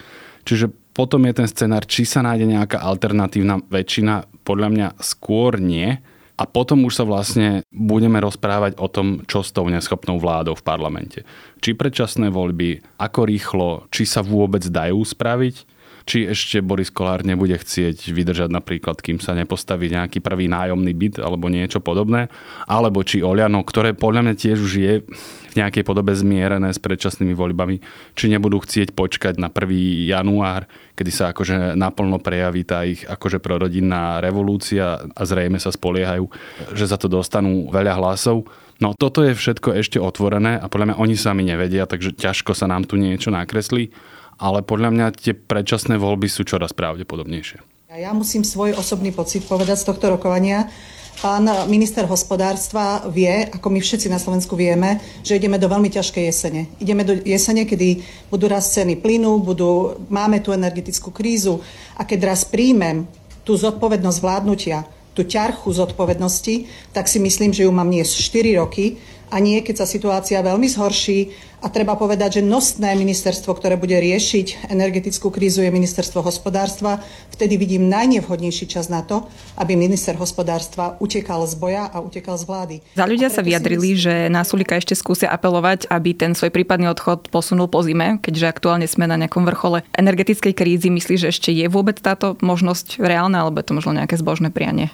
čiže 0.49 0.73
potom 0.97 1.29
je 1.29 1.45
ten 1.45 1.45
scenár, 1.45 1.85
či 1.85 2.09
sa 2.09 2.25
nájde 2.25 2.49
nejaká 2.49 2.81
alternatívna 2.81 3.61
väčšina, 3.69 4.25
podľa 4.49 4.69
mňa 4.73 4.89
skôr 5.05 5.61
nie. 5.61 6.01
A 6.37 6.45
potom 6.45 6.85
už 6.85 7.01
sa 7.01 7.05
vlastne 7.09 7.65
budeme 7.73 8.21
rozprávať 8.21 8.77
o 8.77 8.93
tom, 8.93 9.25
čo 9.25 9.41
s 9.41 9.57
tou 9.57 9.65
neschopnou 9.73 10.21
vládou 10.21 10.53
v 10.53 10.67
parlamente. 10.67 11.25
Či 11.65 11.73
predčasné 11.73 12.29
voľby, 12.29 13.01
ako 13.01 13.21
rýchlo, 13.25 13.69
či 13.89 14.05
sa 14.05 14.21
vôbec 14.21 14.61
dajú 14.69 15.01
spraviť 15.01 15.76
či 16.07 16.31
ešte 16.31 16.63
Boris 16.63 16.95
Kolár 16.95 17.27
nebude 17.27 17.59
chcieť 17.59 18.15
vydržať 18.15 18.47
napríklad, 18.55 19.03
kým 19.03 19.19
sa 19.19 19.35
nepostaví 19.35 19.91
nejaký 19.91 20.23
prvý 20.23 20.47
nájomný 20.47 20.95
byt 20.95 21.19
alebo 21.19 21.51
niečo 21.51 21.83
podobné, 21.83 22.31
alebo 22.71 23.03
či 23.03 23.27
Oliano, 23.27 23.67
ktoré 23.67 23.91
podľa 23.91 24.31
mňa 24.31 24.35
tiež 24.39 24.59
už 24.63 24.73
je 24.79 24.95
v 25.03 25.55
nejakej 25.59 25.83
podobe 25.83 26.15
zmierené 26.15 26.71
s 26.71 26.79
predčasnými 26.79 27.35
voľbami, 27.35 27.83
či 28.15 28.31
nebudú 28.31 28.63
chcieť 28.63 28.95
počkať 28.95 29.43
na 29.43 29.51
1. 29.51 30.07
január, 30.07 30.71
kedy 30.95 31.11
sa 31.11 31.35
akože 31.35 31.75
naplno 31.75 32.23
prejaví 32.23 32.63
tá 32.63 32.87
ich 32.87 33.03
akože 33.03 33.43
prorodinná 33.43 34.23
revolúcia 34.23 35.11
a 35.11 35.23
zrejme 35.27 35.59
sa 35.59 35.75
spoliehajú, 35.75 36.31
že 36.71 36.87
za 36.87 36.95
to 36.95 37.11
dostanú 37.11 37.67
veľa 37.75 37.99
hlasov. 37.99 38.47
No 38.79 38.95
toto 38.95 39.27
je 39.27 39.35
všetko 39.35 39.75
ešte 39.75 39.99
otvorené 39.99 40.61
a 40.61 40.71
podľa 40.71 40.93
mňa 40.93 41.01
oni 41.03 41.17
sami 41.19 41.43
nevedia, 41.43 41.89
takže 41.89 42.15
ťažko 42.15 42.55
sa 42.55 42.71
nám 42.71 42.87
tu 42.87 42.95
niečo 42.95 43.35
nakreslí 43.35 43.91
ale 44.37 44.61
podľa 44.65 44.91
mňa 44.93 45.07
tie 45.17 45.33
predčasné 45.33 45.97
voľby 45.97 46.29
sú 46.29 46.45
čoraz 46.45 46.77
pravdepodobnejšie. 46.77 47.61
Ja 47.97 48.13
musím 48.13 48.45
svoj 48.45 48.77
osobný 48.77 49.09
pocit 49.09 49.49
povedať 49.49 49.81
z 49.81 49.89
tohto 49.89 50.13
rokovania. 50.13 50.69
Pán 51.17 51.49
minister 51.73 52.05
hospodárstva 52.05 53.09
vie, 53.09 53.49
ako 53.49 53.73
my 53.73 53.81
všetci 53.81 54.13
na 54.13 54.21
Slovensku 54.21 54.53
vieme, 54.53 55.01
že 55.25 55.41
ideme 55.41 55.57
do 55.57 55.65
veľmi 55.65 55.89
ťažkej 55.89 56.25
jesene. 56.29 56.69
Ideme 56.77 57.09
do 57.09 57.17
jesene, 57.25 57.65
kedy 57.65 58.05
budú 58.29 58.53
raz 58.53 58.69
ceny 58.77 59.01
plynu, 59.01 59.41
budú, 59.41 59.97
máme 60.13 60.45
tú 60.45 60.53
energetickú 60.53 61.09
krízu 61.09 61.65
a 61.97 62.05
keď 62.05 62.37
raz 62.37 62.45
príjmem 62.45 63.09
tú 63.49 63.57
zodpovednosť 63.57 64.19
vládnutia, 64.21 64.85
tú 65.17 65.25
ťarchu 65.25 65.73
zodpovednosti, 65.73 66.69
tak 66.93 67.09
si 67.09 67.17
myslím, 67.17 67.57
že 67.57 67.65
ju 67.65 67.73
mám 67.73 67.89
niesť 67.89 68.13
4 68.21 68.61
roky 68.61 69.01
a 69.31 69.37
nie, 69.43 69.59
keď 69.63 69.83
sa 69.83 69.87
situácia 69.87 70.39
veľmi 70.45 70.71
zhorší. 70.71 71.35
A 71.65 71.73
treba 71.73 71.99
povedať, 71.99 72.39
že 72.39 72.43
nosné 72.47 72.95
ministerstvo, 72.95 73.51
ktoré 73.57 73.75
bude 73.81 73.97
riešiť 73.97 74.71
energetickú 74.71 75.33
krízu, 75.33 75.65
je 75.65 75.73
ministerstvo 75.73 76.23
hospodárstva. 76.23 77.03
Vtedy 77.33 77.59
vidím 77.59 77.91
najnevhodnejší 77.91 78.71
čas 78.71 78.87
na 78.87 79.03
to, 79.03 79.27
aby 79.59 79.75
minister 79.75 80.15
hospodárstva 80.15 80.95
utekal 81.03 81.43
z 81.49 81.57
boja 81.59 81.91
a 81.91 81.99
utekal 81.99 82.39
z 82.39 82.45
vlády. 82.47 82.77
Za 82.95 83.09
ľudia 83.09 83.33
sa 83.33 83.43
vyjadrili, 83.43 83.99
že 83.99 84.29
na 84.31 84.47
Sulika 84.47 84.79
ešte 84.79 84.95
skúsia 84.95 85.33
apelovať, 85.33 85.91
aby 85.91 86.15
ten 86.15 86.37
svoj 86.37 86.55
prípadný 86.55 86.93
odchod 86.93 87.33
posunul 87.33 87.67
po 87.67 87.83
zime, 87.83 88.21
keďže 88.21 88.53
aktuálne 88.53 88.87
sme 88.87 89.09
na 89.11 89.19
nejakom 89.19 89.43
vrchole 89.49 89.83
energetickej 89.97 90.55
krízy. 90.55 90.93
Myslí, 90.93 91.19
že 91.19 91.33
ešte 91.33 91.51
je 91.51 91.67
vôbec 91.67 91.99
táto 91.99 92.39
možnosť 92.45 93.01
reálna, 93.01 93.43
alebo 93.43 93.59
je 93.59 93.67
to 93.67 93.75
možno 93.75 93.97
nejaké 93.97 94.15
zbožné 94.21 94.53
prianie? 94.55 94.93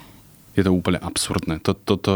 Je 0.52 0.62
to 0.62 0.72
úplne 0.72 1.00
absurdné. 1.00 1.64
To, 1.64 1.72
to, 1.72 1.94
to, 1.96 2.14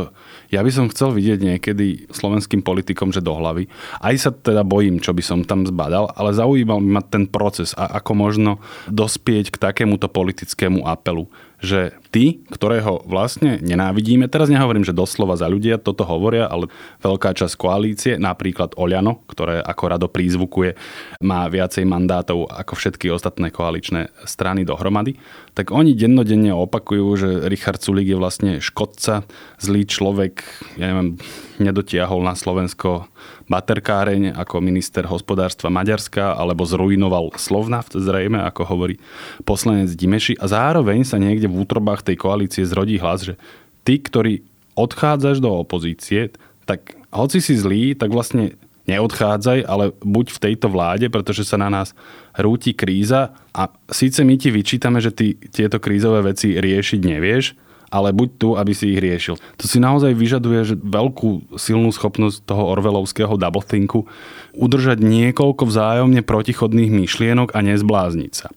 ja 0.53 0.61
by 0.61 0.71
som 0.73 0.93
chcel 0.93 1.13
vidieť 1.17 1.41
niekedy 1.41 2.11
slovenským 2.13 2.61
politikom, 2.61 3.11
že 3.11 3.25
do 3.25 3.33
hlavy. 3.33 3.69
Aj 4.01 4.15
sa 4.17 4.31
teda 4.33 4.61
bojím, 4.63 5.01
čo 5.01 5.17
by 5.17 5.23
som 5.25 5.41
tam 5.43 5.65
zbadal, 5.65 6.13
ale 6.13 6.37
zaujímal 6.37 6.81
ma 6.85 7.01
ten 7.01 7.25
proces 7.25 7.73
a 7.75 8.01
ako 8.01 8.13
možno 8.13 8.53
dospieť 8.93 9.55
k 9.55 9.61
takémuto 9.61 10.07
politickému 10.13 10.85
apelu 10.85 11.29
že 11.61 11.97
tí, 12.13 12.45
ktorého 12.53 13.05
vlastne 13.09 13.57
nenávidíme, 13.65 14.29
teraz 14.29 14.53
nehovorím, 14.53 14.85
že 14.85 14.97
doslova 14.97 15.41
za 15.41 15.49
ľudia 15.49 15.81
toto 15.81 16.05
hovoria, 16.05 16.49
ale 16.49 16.69
veľká 17.01 17.33
časť 17.33 17.55
koalície, 17.57 18.13
napríklad 18.21 18.77
Oľano, 18.77 19.25
ktoré 19.29 19.65
ako 19.65 19.85
rado 19.89 20.07
prízvukuje, 20.13 20.77
má 21.25 21.49
viacej 21.49 21.89
mandátov 21.89 22.49
ako 22.53 22.73
všetky 22.77 23.09
ostatné 23.09 23.49
koaličné 23.49 24.13
strany 24.29 24.69
dohromady, 24.69 25.17
tak 25.57 25.73
oni 25.73 25.97
dennodenne 25.97 26.53
opakujú, 26.53 27.07
že 27.17 27.29
Richard 27.49 27.81
Sulík 27.81 28.13
je 28.13 28.21
vlastne 28.21 28.51
škodca, 28.61 29.25
zlý 29.57 29.89
človek, 29.89 30.45
ja 30.77 30.93
neviem, 30.93 31.17
nedotiahol 31.57 32.21
na 32.21 32.37
Slovensko 32.37 33.09
baterkáreň 33.47 34.37
ako 34.37 34.63
minister 34.63 35.05
hospodárstva 35.07 35.73
Maďarska 35.73 36.35
alebo 36.35 36.67
zrujnoval 36.67 37.35
Slovnaft 37.37 37.97
zrejme, 37.97 38.41
ako 38.43 38.63
hovorí 38.67 38.97
poslanec 39.43 39.93
Dimeši. 39.93 40.39
A 40.41 40.47
zároveň 40.51 41.03
sa 41.05 41.21
niekde 41.21 41.51
v 41.51 41.63
útrobách 41.63 42.07
tej 42.07 42.17
koalície 42.21 42.63
zrodí 42.67 42.97
hlas, 43.01 43.27
že 43.27 43.35
ty, 43.87 43.99
ktorý 43.99 44.43
odchádzaš 44.77 45.41
do 45.41 45.51
opozície, 45.51 46.35
tak 46.69 46.99
hoci 47.15 47.41
si 47.41 47.57
zlý, 47.57 47.97
tak 47.97 48.13
vlastne 48.13 48.59
neodchádzaj, 48.87 49.59
ale 49.67 49.91
buď 49.99 50.27
v 50.31 50.43
tejto 50.43 50.71
vláde, 50.71 51.11
pretože 51.11 51.43
sa 51.43 51.59
na 51.59 51.67
nás 51.67 51.91
rúti 52.39 52.71
kríza. 52.71 53.35
A 53.51 53.67
síce 53.91 54.23
my 54.23 54.39
ti 54.39 54.55
vyčítame, 54.55 55.03
že 55.03 55.11
ty 55.11 55.35
tieto 55.51 55.83
krízové 55.83 56.23
veci 56.23 56.55
riešiť 56.55 57.01
nevieš, 57.03 57.45
ale 57.97 58.13
buď 58.13 58.29
tu, 58.37 58.49
aby 58.61 58.77
si 58.77 58.93
ich 58.93 59.01
riešil. 59.01 59.41
To 59.57 59.65
si 59.65 59.81
naozaj 59.81 60.13
vyžaduje 60.13 60.61
že 60.69 60.77
veľkú 60.77 61.57
silnú 61.57 61.89
schopnosť 61.89 62.45
toho 62.45 62.69
orvelovského 62.69 63.41
doublethinku 63.41 64.05
udržať 64.53 65.01
niekoľko 65.01 65.65
vzájomne 65.65 66.21
protichodných 66.21 66.93
myšlienok 66.93 67.57
a 67.57 67.65
nezblázniť 67.65 68.33
sa. 68.37 68.53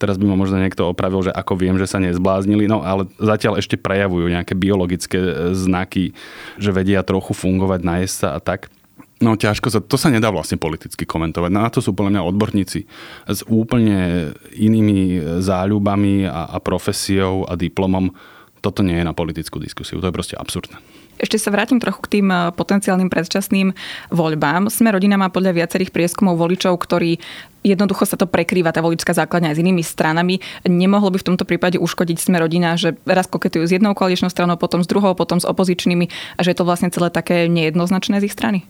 Teraz 0.00 0.16
by 0.16 0.32
ma 0.32 0.36
možno 0.40 0.56
niekto 0.56 0.88
opravil, 0.88 1.28
že 1.28 1.32
ako 1.36 1.60
viem, 1.60 1.76
že 1.76 1.84
sa 1.84 2.00
nezbláznili, 2.00 2.64
no 2.64 2.80
ale 2.80 3.12
zatiaľ 3.20 3.60
ešte 3.60 3.76
prejavujú 3.76 4.32
nejaké 4.32 4.56
biologické 4.56 5.20
e, 5.20 5.32
znaky, 5.52 6.16
že 6.56 6.72
vedia 6.72 7.04
trochu 7.04 7.36
fungovať, 7.36 7.80
na 7.84 8.00
sa 8.08 8.32
a 8.32 8.40
tak. 8.40 8.72
No 9.20 9.36
ťažko 9.36 9.68
sa, 9.68 9.84
to 9.84 10.00
sa 10.00 10.08
nedá 10.08 10.32
vlastne 10.32 10.56
politicky 10.56 11.04
komentovať. 11.04 11.50
Na 11.52 11.68
to 11.68 11.84
sú 11.84 11.92
podľa 11.92 12.16
mňa 12.16 12.28
odborníci 12.32 12.88
s 13.28 13.40
úplne 13.44 14.32
inými 14.56 15.20
záľubami 15.44 16.24
a, 16.24 16.48
a 16.48 16.56
profesiou 16.56 17.44
a 17.44 17.52
diplomom 17.52 18.16
toto 18.60 18.84
nie 18.84 18.96
je 19.00 19.04
na 19.04 19.16
politickú 19.16 19.56
diskusiu. 19.56 20.00
To 20.04 20.08
je 20.08 20.14
proste 20.14 20.36
absurdné. 20.36 20.76
Ešte 21.20 21.36
sa 21.36 21.52
vrátim 21.52 21.76
trochu 21.76 22.00
k 22.00 22.12
tým 22.20 22.28
eh, 22.32 22.48
potenciálnym 22.56 23.12
predčasným 23.12 23.76
voľbám. 24.08 24.72
Sme 24.72 24.96
rodina 24.96 25.20
má 25.20 25.28
podľa 25.28 25.52
viacerých 25.52 25.92
prieskumov 25.92 26.40
voličov, 26.40 26.80
ktorí 26.80 27.20
jednoducho 27.60 28.08
sa 28.08 28.16
to 28.16 28.24
prekrýva, 28.24 28.72
tá 28.72 28.80
voličská 28.80 29.12
základňa 29.12 29.52
aj 29.52 29.56
s 29.56 29.62
inými 29.62 29.84
stranami. 29.84 30.40
Nemohlo 30.64 31.12
by 31.12 31.20
v 31.20 31.28
tomto 31.28 31.44
prípade 31.44 31.76
uškodiť 31.76 32.16
sme 32.16 32.40
rodina, 32.40 32.72
že 32.80 32.96
raz 33.04 33.28
koketujú 33.28 33.68
s 33.68 33.74
jednou 33.76 33.92
koaličnou 33.92 34.32
stranou, 34.32 34.56
potom 34.56 34.80
s 34.80 34.88
druhou, 34.88 35.12
potom 35.12 35.36
s 35.36 35.44
opozičnými 35.44 36.08
a 36.08 36.40
že 36.40 36.56
je 36.56 36.58
to 36.58 36.64
vlastne 36.64 36.88
celé 36.88 37.12
také 37.12 37.52
nejednoznačné 37.52 38.24
z 38.24 38.32
ich 38.32 38.36
strany? 38.36 38.64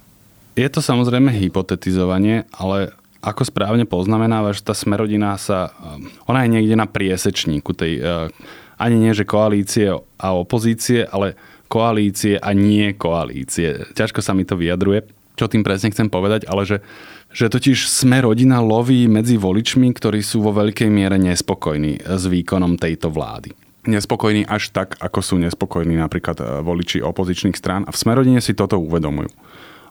Je 0.59 0.67
to 0.67 0.83
samozrejme 0.83 1.31
hypotetizovanie, 1.31 2.51
ale 2.51 2.91
ako 3.23 3.47
správne 3.47 3.87
poznamenávaš, 3.87 4.65
tá 4.65 4.75
smerodina 4.75 5.39
sa, 5.39 5.71
eh, 5.71 6.03
ona 6.27 6.43
je 6.43 6.53
niekde 6.59 6.75
na 6.75 6.91
priesečníku 6.91 7.71
tej 7.79 7.93
eh, 8.03 8.09
ani 8.81 8.97
nie, 8.97 9.13
že 9.13 9.29
koalície 9.29 9.93
a 10.17 10.29
opozície, 10.33 11.05
ale 11.05 11.37
koalície 11.69 12.41
a 12.41 12.57
nie 12.57 12.97
koalície. 12.97 13.85
Ťažko 13.93 14.25
sa 14.25 14.33
mi 14.33 14.49
to 14.49 14.57
vyjadruje, 14.57 15.05
čo 15.37 15.47
tým 15.47 15.61
presne 15.61 15.93
chcem 15.93 16.09
povedať, 16.09 16.49
ale 16.49 16.65
že, 16.65 16.81
že 17.31 17.53
totiž 17.53 17.85
sme 17.85 18.25
rodina 18.25 18.59
loví 18.65 19.05
medzi 19.07 19.37
voličmi, 19.37 19.93
ktorí 19.93 20.25
sú 20.25 20.41
vo 20.41 20.57
veľkej 20.57 20.89
miere 20.89 21.21
nespokojní 21.21 22.03
s 22.03 22.25
výkonom 22.25 22.81
tejto 22.81 23.13
vlády 23.13 23.53
nespokojní 23.81 24.45
až 24.45 24.69
tak, 24.77 25.01
ako 25.01 25.25
sú 25.25 25.35
nespokojní 25.41 25.97
napríklad 25.97 26.37
eh, 26.41 26.45
voliči 26.61 27.01
opozičných 27.01 27.57
strán 27.57 27.89
a 27.89 27.95
v 27.95 28.01
Smerodine 28.01 28.41
si 28.45 28.53
toto 28.53 28.77
uvedomujú. 28.77 29.33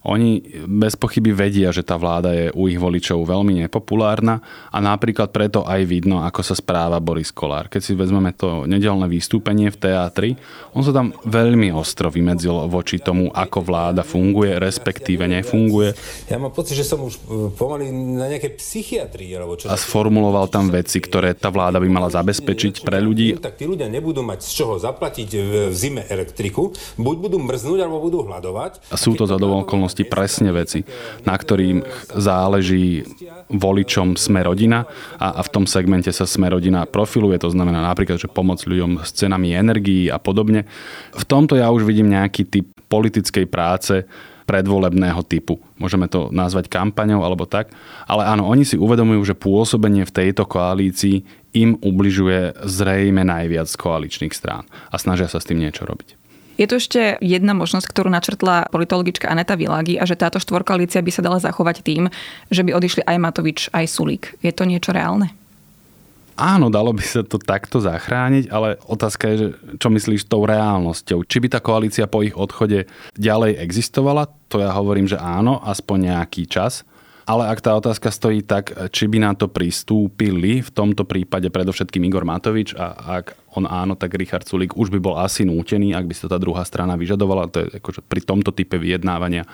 Oni 0.08 0.40
bez 0.64 0.96
pochyby 0.96 1.36
vedia, 1.36 1.76
že 1.76 1.84
tá 1.84 2.00
vláda 2.00 2.32
je 2.32 2.46
u 2.56 2.72
ich 2.72 2.80
voličov 2.80 3.28
veľmi 3.28 3.68
nepopulárna 3.68 4.40
a 4.72 4.78
napríklad 4.80 5.36
preto 5.36 5.68
aj 5.68 5.84
vidno, 5.84 6.24
ako 6.24 6.40
sa 6.40 6.56
správa 6.56 7.04
Boris 7.04 7.36
Kolár. 7.36 7.68
Keď 7.68 7.82
si 7.84 7.94
vezmeme 8.00 8.32
to 8.32 8.64
nedelné 8.64 9.12
vystúpenie 9.12 9.68
v 9.68 9.78
teatri, 9.78 10.30
on 10.72 10.88
sa 10.88 10.96
tam 10.96 11.12
veľmi 11.28 11.76
ostro 11.76 12.08
vymedzil 12.08 12.72
voči 12.72 13.04
tomu, 13.04 13.28
ako 13.34 13.60
vláda 13.60 14.08
funguje, 14.08 14.56
respektíve 14.56 15.28
nefunguje. 15.28 15.92
Ja 16.32 16.40
mám 16.40 16.56
pocit, 16.56 16.80
že 16.80 16.88
som 16.88 17.04
už 17.04 17.20
e, 17.20 17.22
pomaly 17.54 17.92
na 17.92 18.32
nejakej 18.32 18.56
psychiatrii. 18.56 19.36
Alebo 19.36 19.60
čo 19.60 19.68
a 19.68 19.76
sformuloval 19.76 20.48
tam 20.48 20.72
veci, 20.72 21.04
ktoré 21.04 21.36
tá 21.36 21.52
vláda 21.52 21.82
by 21.82 21.90
mala 21.92 22.08
zabezpečiť 22.08 22.88
pre 22.88 23.04
ľudí. 23.04 23.36
Tak 23.40 23.60
tí 23.60 23.68
ľudia 23.68 23.92
nebudú 23.92 24.24
mať 24.24 24.48
z 24.48 24.52
čoho 24.64 24.74
zaplatiť 24.80 25.30
v 25.36 25.54
zime 25.76 26.08
elektriku, 26.08 26.72
buď 26.96 27.16
budú 27.20 27.38
mrznúť, 27.44 27.80
alebo 27.84 28.00
budú 28.00 28.20
hľadovať. 28.26 28.94
A 28.94 28.96
sú 28.96 29.14
to 29.14 29.28
za 29.28 29.36
okolnosti 29.90 30.06
presne 30.06 30.54
veci, 30.54 30.86
na 31.26 31.34
ktorým 31.34 31.82
záleží 32.14 33.02
voličom 33.50 34.14
Sme 34.14 34.46
rodina 34.46 34.86
a, 35.18 35.42
a 35.42 35.42
v 35.42 35.50
tom 35.50 35.66
segmente 35.66 36.14
sa 36.14 36.30
Sme 36.30 36.54
rodina 36.54 36.86
profiluje, 36.86 37.42
to 37.42 37.50
znamená 37.50 37.82
napríklad, 37.82 38.22
že 38.22 38.30
pomoc 38.30 38.62
ľuďom 38.62 39.02
s 39.02 39.10
cenami 39.18 39.58
energií 39.58 40.14
a 40.14 40.22
podobne. 40.22 40.70
V 41.18 41.26
tomto 41.26 41.58
ja 41.58 41.74
už 41.74 41.82
vidím 41.90 42.14
nejaký 42.14 42.46
typ 42.46 42.70
politickej 42.86 43.50
práce, 43.50 44.06
predvolebného 44.46 45.22
typu. 45.30 45.62
Môžeme 45.78 46.10
to 46.10 46.34
nazvať 46.34 46.74
kampaňou 46.74 47.22
alebo 47.22 47.46
tak. 47.46 47.70
Ale 48.10 48.26
áno, 48.26 48.50
oni 48.50 48.66
si 48.66 48.82
uvedomujú, 48.82 49.22
že 49.22 49.38
pôsobenie 49.38 50.10
v 50.10 50.16
tejto 50.26 50.50
koalícii 50.50 51.22
im 51.54 51.78
ubližuje 51.78 52.58
zrejme 52.66 53.22
najviac 53.22 53.70
z 53.70 53.78
koaličných 53.78 54.34
strán 54.34 54.66
a 54.90 54.98
snažia 54.98 55.30
sa 55.30 55.38
s 55.38 55.46
tým 55.46 55.62
niečo 55.62 55.86
robiť. 55.86 56.19
Je 56.60 56.68
tu 56.68 56.76
ešte 56.76 57.16
jedna 57.24 57.56
možnosť, 57.56 57.88
ktorú 57.88 58.12
načrtla 58.12 58.68
politologička 58.68 59.32
Aneta 59.32 59.56
Világi 59.56 59.96
a 59.96 60.04
že 60.04 60.20
táto 60.20 60.44
štvorkoalícia 60.44 61.00
by 61.00 61.12
sa 61.16 61.24
dala 61.24 61.40
zachovať 61.40 61.88
tým, 61.88 62.12
že 62.52 62.68
by 62.68 62.76
odišli 62.76 63.08
aj 63.08 63.16
Matovič, 63.16 63.60
aj 63.72 63.88
Sulík. 63.88 64.36
Je 64.44 64.52
to 64.52 64.68
niečo 64.68 64.92
reálne? 64.92 65.32
Áno, 66.36 66.68
dalo 66.68 66.92
by 66.92 67.04
sa 67.04 67.24
to 67.24 67.40
takto 67.40 67.80
zachrániť, 67.80 68.52
ale 68.52 68.76
otázka 68.88 69.24
je, 69.32 69.36
čo 69.80 69.88
myslíš 69.88 70.28
tou 70.28 70.44
reálnosťou? 70.44 71.24
Či 71.24 71.38
by 71.44 71.48
tá 71.48 71.60
koalícia 71.64 72.12
po 72.12 72.28
ich 72.28 72.36
odchode 72.36 72.92
ďalej 73.16 73.60
existovala? 73.60 74.28
To 74.52 74.60
ja 74.60 74.76
hovorím, 74.76 75.08
že 75.08 75.16
áno, 75.16 75.64
aspoň 75.64 76.12
nejaký 76.12 76.44
čas 76.44 76.84
ale 77.30 77.46
ak 77.46 77.62
tá 77.62 77.78
otázka 77.78 78.10
stojí 78.10 78.42
tak, 78.42 78.74
či 78.90 79.06
by 79.06 79.22
na 79.22 79.38
to 79.38 79.46
pristúpili, 79.46 80.66
v 80.66 80.72
tomto 80.74 81.06
prípade 81.06 81.46
predovšetkým 81.54 82.10
Igor 82.10 82.26
Matovič 82.26 82.74
a 82.74 83.22
ak 83.22 83.38
on 83.58 83.66
áno, 83.66 83.98
tak 83.98 84.14
Richard 84.14 84.46
Sulik 84.46 84.78
už 84.78 84.94
by 84.94 85.00
bol 85.02 85.16
asi 85.18 85.46
nútený, 85.48 85.98
ak 85.98 86.06
by 86.06 86.14
to 86.14 86.28
tá 86.30 86.38
druhá 86.38 86.62
strana 86.66 86.94
vyžadovala. 86.94 87.50
To 87.50 87.66
je 87.66 87.68
akože 87.82 88.06
pri 88.06 88.22
tomto 88.22 88.54
type 88.54 88.78
vyjednávania 88.78 89.48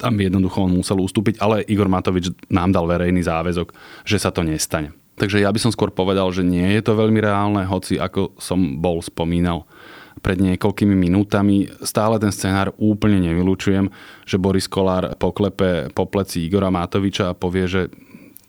tam 0.00 0.16
by 0.16 0.28
jednoducho 0.28 0.64
on 0.64 0.72
musel 0.72 1.00
ustúpiť, 1.02 1.40
ale 1.42 1.66
Igor 1.68 1.92
Matovič 1.92 2.32
nám 2.48 2.72
dal 2.72 2.88
verejný 2.88 3.20
záväzok, 3.20 3.72
že 4.08 4.16
sa 4.16 4.32
to 4.32 4.40
nestane. 4.46 4.96
Takže 5.20 5.44
ja 5.44 5.52
by 5.52 5.60
som 5.60 5.74
skôr 5.74 5.92
povedal, 5.92 6.32
že 6.32 6.40
nie 6.40 6.64
je 6.72 6.82
to 6.82 6.96
veľmi 6.96 7.20
reálne, 7.20 7.62
hoci 7.68 8.00
ako 8.00 8.32
som 8.40 8.80
bol 8.80 9.04
spomínal 9.04 9.68
pred 10.24 10.40
niekoľkými 10.40 10.96
minútami. 10.96 11.68
Stále 11.84 12.16
ten 12.16 12.32
scenár 12.32 12.72
úplne 12.80 13.20
nevylučujem, 13.20 13.92
že 14.24 14.40
Boris 14.40 14.70
Kolár 14.70 15.12
poklepe 15.20 15.92
po 15.92 16.08
pleci 16.08 16.48
Igora 16.48 16.72
Matoviča 16.72 17.32
a 17.32 17.38
povie, 17.38 17.68
že 17.68 17.82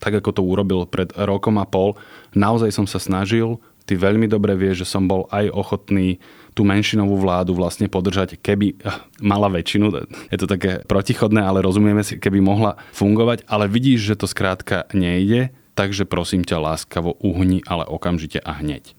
tak 0.03 0.19
ako 0.19 0.35
to 0.35 0.41
urobil 0.43 0.83
pred 0.83 1.15
rokom 1.15 1.55
a 1.59 1.65
pol, 1.65 1.95
naozaj 2.35 2.75
som 2.75 2.83
sa 2.83 2.99
snažil, 2.99 3.55
ty 3.85 3.99
veľmi 3.99 4.27
dobre 4.31 4.55
vieš, 4.55 4.85
že 4.85 4.91
som 4.95 5.07
bol 5.07 5.27
aj 5.29 5.51
ochotný 5.51 6.19
tú 6.53 6.61
menšinovú 6.61 7.17
vládu 7.17 7.57
vlastne 7.57 7.89
podržať, 7.89 8.37
keby 8.39 8.77
eh, 8.77 8.93
mala 9.19 9.49
väčšinu. 9.49 9.85
Je 10.29 10.37
to 10.37 10.47
také 10.47 10.85
protichodné, 10.85 11.41
ale 11.41 11.65
rozumieme 11.65 12.05
si, 12.05 12.21
keby 12.21 12.39
mohla 12.39 12.77
fungovať, 12.93 13.45
ale 13.49 13.65
vidíš, 13.67 14.13
že 14.13 14.19
to 14.19 14.27
skrátka 14.29 14.85
nejde, 14.93 15.49
takže 15.73 16.05
prosím 16.05 16.45
ťa 16.45 16.61
láskavo 16.61 17.17
uhni, 17.19 17.65
ale 17.65 17.83
okamžite 17.89 18.37
a 18.39 18.61
hneď. 18.61 18.93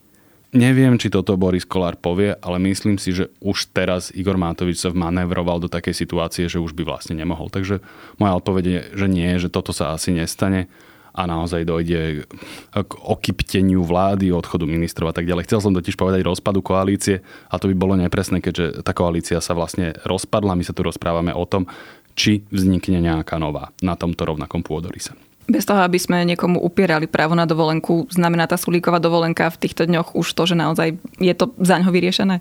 Neviem, 0.55 0.95
či 1.03 1.11
toto 1.11 1.35
Boris 1.35 1.67
Kolár 1.67 1.99
povie, 1.99 2.31
ale 2.38 2.62
myslím 2.62 2.95
si, 2.95 3.11
že 3.11 3.26
už 3.43 3.75
teraz 3.75 4.14
Igor 4.14 4.38
Mátovič 4.38 4.79
sa 4.79 4.95
vmanévroval 4.95 5.59
do 5.59 5.67
takej 5.67 5.99
situácie, 5.99 6.47
že 6.47 6.62
už 6.62 6.79
by 6.79 6.87
vlastne 6.87 7.19
nemohol. 7.19 7.50
Takže 7.50 7.83
moja 8.23 8.38
odpoveď 8.38 8.64
je, 8.64 8.81
že 8.95 9.07
nie, 9.11 9.35
že 9.43 9.50
toto 9.50 9.75
sa 9.75 9.99
asi 9.99 10.14
nestane 10.14 10.71
a 11.14 11.23
naozaj 11.30 11.62
dojde 11.62 12.26
k 12.75 12.92
okypteniu 12.99 13.87
vlády, 13.87 14.35
odchodu 14.35 14.66
ministrov 14.66 15.14
a 15.14 15.14
tak 15.14 15.30
ďalej. 15.30 15.47
Chcel 15.47 15.62
som 15.62 15.73
totiž 15.73 15.94
povedať 15.94 16.26
rozpadu 16.26 16.59
koalície 16.59 17.23
a 17.47 17.54
to 17.62 17.71
by 17.71 17.75
bolo 17.78 17.94
nepresné, 17.94 18.42
keďže 18.42 18.83
tá 18.83 18.90
koalícia 18.90 19.38
sa 19.38 19.54
vlastne 19.54 19.94
rozpadla. 20.02 20.59
My 20.59 20.66
sa 20.66 20.75
tu 20.75 20.83
rozprávame 20.83 21.30
o 21.30 21.47
tom, 21.47 21.71
či 22.18 22.42
vznikne 22.50 22.99
nejaká 22.99 23.38
nová 23.38 23.71
na 23.78 23.94
tomto 23.94 24.26
rovnakom 24.26 24.66
pôdorise. 24.66 25.14
Bez 25.44 25.68
toho, 25.68 25.85
aby 25.85 26.00
sme 26.00 26.25
niekomu 26.25 26.56
upierali 26.56 27.04
právo 27.04 27.37
na 27.37 27.44
dovolenku, 27.44 28.09
znamená 28.09 28.49
tá 28.49 28.56
Sulíková 28.56 28.97
dovolenka 28.97 29.52
v 29.52 29.61
týchto 29.61 29.85
dňoch 29.85 30.16
už 30.16 30.33
to, 30.33 30.42
že 30.49 30.56
naozaj 30.56 30.97
je 31.21 31.35
to 31.37 31.52
za 31.61 31.78
ňo 31.78 31.92
vyriešené? 31.92 32.40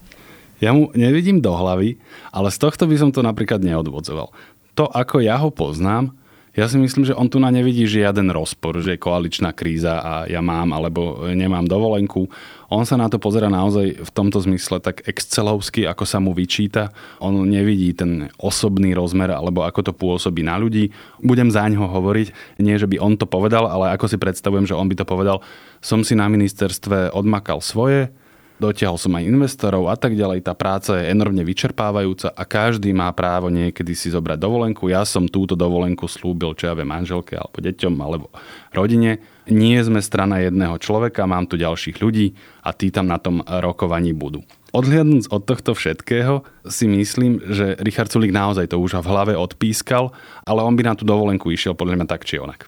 Ja 0.64 0.72
mu 0.72 0.88
nevidím 0.96 1.44
do 1.44 1.52
hlavy, 1.52 2.00
ale 2.32 2.48
z 2.48 2.58
tohto 2.64 2.88
by 2.88 2.96
som 2.96 3.12
to 3.12 3.20
napríklad 3.20 3.60
neodvodzoval. 3.60 4.32
To, 4.80 4.88
ako 4.88 5.20
ja 5.20 5.36
ho 5.36 5.52
poznám, 5.52 6.16
ja 6.54 6.70
si 6.70 6.78
myslím, 6.78 7.02
že 7.02 7.18
on 7.18 7.26
tu 7.26 7.42
na 7.42 7.50
nevidí 7.50 7.82
žiaden 7.90 8.30
rozpor, 8.30 8.78
že 8.78 8.94
je 8.94 9.02
koaličná 9.02 9.58
kríza 9.58 9.98
a 9.98 10.14
ja 10.30 10.38
mám 10.38 10.70
alebo 10.70 11.26
nemám 11.34 11.66
dovolenku. 11.66 12.30
On 12.70 12.86
sa 12.86 12.94
na 12.94 13.10
to 13.10 13.18
pozera 13.18 13.50
naozaj 13.50 14.06
v 14.06 14.12
tomto 14.14 14.38
zmysle 14.38 14.78
tak 14.78 15.02
excelovsky, 15.10 15.90
ako 15.90 16.06
sa 16.06 16.22
mu 16.22 16.30
vyčíta. 16.30 16.94
On 17.18 17.34
nevidí 17.42 17.98
ten 17.98 18.30
osobný 18.38 18.94
rozmer 18.94 19.34
alebo 19.34 19.66
ako 19.66 19.82
to 19.90 19.94
pôsobí 19.98 20.46
na 20.46 20.62
ľudí. 20.62 20.94
Budem 21.26 21.50
za 21.50 21.66
ňoho 21.66 21.90
hovoriť, 21.90 22.62
nie 22.62 22.78
že 22.78 22.86
by 22.86 23.02
on 23.02 23.18
to 23.18 23.26
povedal, 23.26 23.66
ale 23.66 23.90
ako 23.98 24.06
si 24.06 24.22
predstavujem, 24.22 24.70
že 24.70 24.78
on 24.78 24.86
by 24.86 24.94
to 24.94 25.10
povedal. 25.10 25.42
Som 25.82 26.06
si 26.06 26.14
na 26.14 26.30
ministerstve 26.30 27.18
odmakal 27.18 27.66
svoje, 27.66 28.14
dotiahol 28.62 28.98
som 28.98 29.14
aj 29.18 29.24
investorov 29.26 29.90
a 29.90 29.96
tak 29.98 30.18
ďalej. 30.18 30.46
Tá 30.46 30.54
práca 30.54 31.00
je 31.00 31.10
enormne 31.10 31.42
vyčerpávajúca 31.42 32.34
a 32.34 32.44
každý 32.46 32.94
má 32.94 33.10
právo 33.14 33.50
niekedy 33.50 33.94
si 33.98 34.14
zobrať 34.14 34.38
dovolenku. 34.40 34.90
Ja 34.90 35.04
som 35.04 35.30
túto 35.30 35.58
dovolenku 35.58 36.06
slúbil, 36.06 36.54
čo 36.58 36.70
ja 36.70 36.74
viem, 36.78 36.90
manželke 36.90 37.38
alebo 37.38 37.58
deťom 37.60 37.94
alebo 38.00 38.28
rodine. 38.72 39.24
Nie 39.50 39.84
sme 39.84 40.00
strana 40.00 40.40
jedného 40.40 40.80
človeka, 40.80 41.28
mám 41.28 41.50
tu 41.50 41.60
ďalších 41.60 42.00
ľudí 42.00 42.34
a 42.64 42.72
tí 42.72 42.94
tam 42.94 43.12
na 43.12 43.20
tom 43.20 43.44
rokovaní 43.44 44.16
budú. 44.16 44.46
Odhliadnúc 44.74 45.30
od 45.30 45.46
tohto 45.46 45.78
všetkého 45.78 46.42
si 46.66 46.90
myslím, 46.90 47.38
že 47.54 47.78
Richard 47.78 48.10
Sulik 48.10 48.34
naozaj 48.34 48.74
to 48.74 48.82
už 48.82 48.98
v 49.06 49.10
hlave 49.12 49.34
odpískal, 49.38 50.10
ale 50.50 50.66
on 50.66 50.74
by 50.74 50.82
na 50.82 50.98
tú 50.98 51.06
dovolenku 51.06 51.54
išiel 51.54 51.78
podľa 51.78 52.02
mňa 52.02 52.08
tak 52.10 52.26
či 52.26 52.42
onak. 52.42 52.66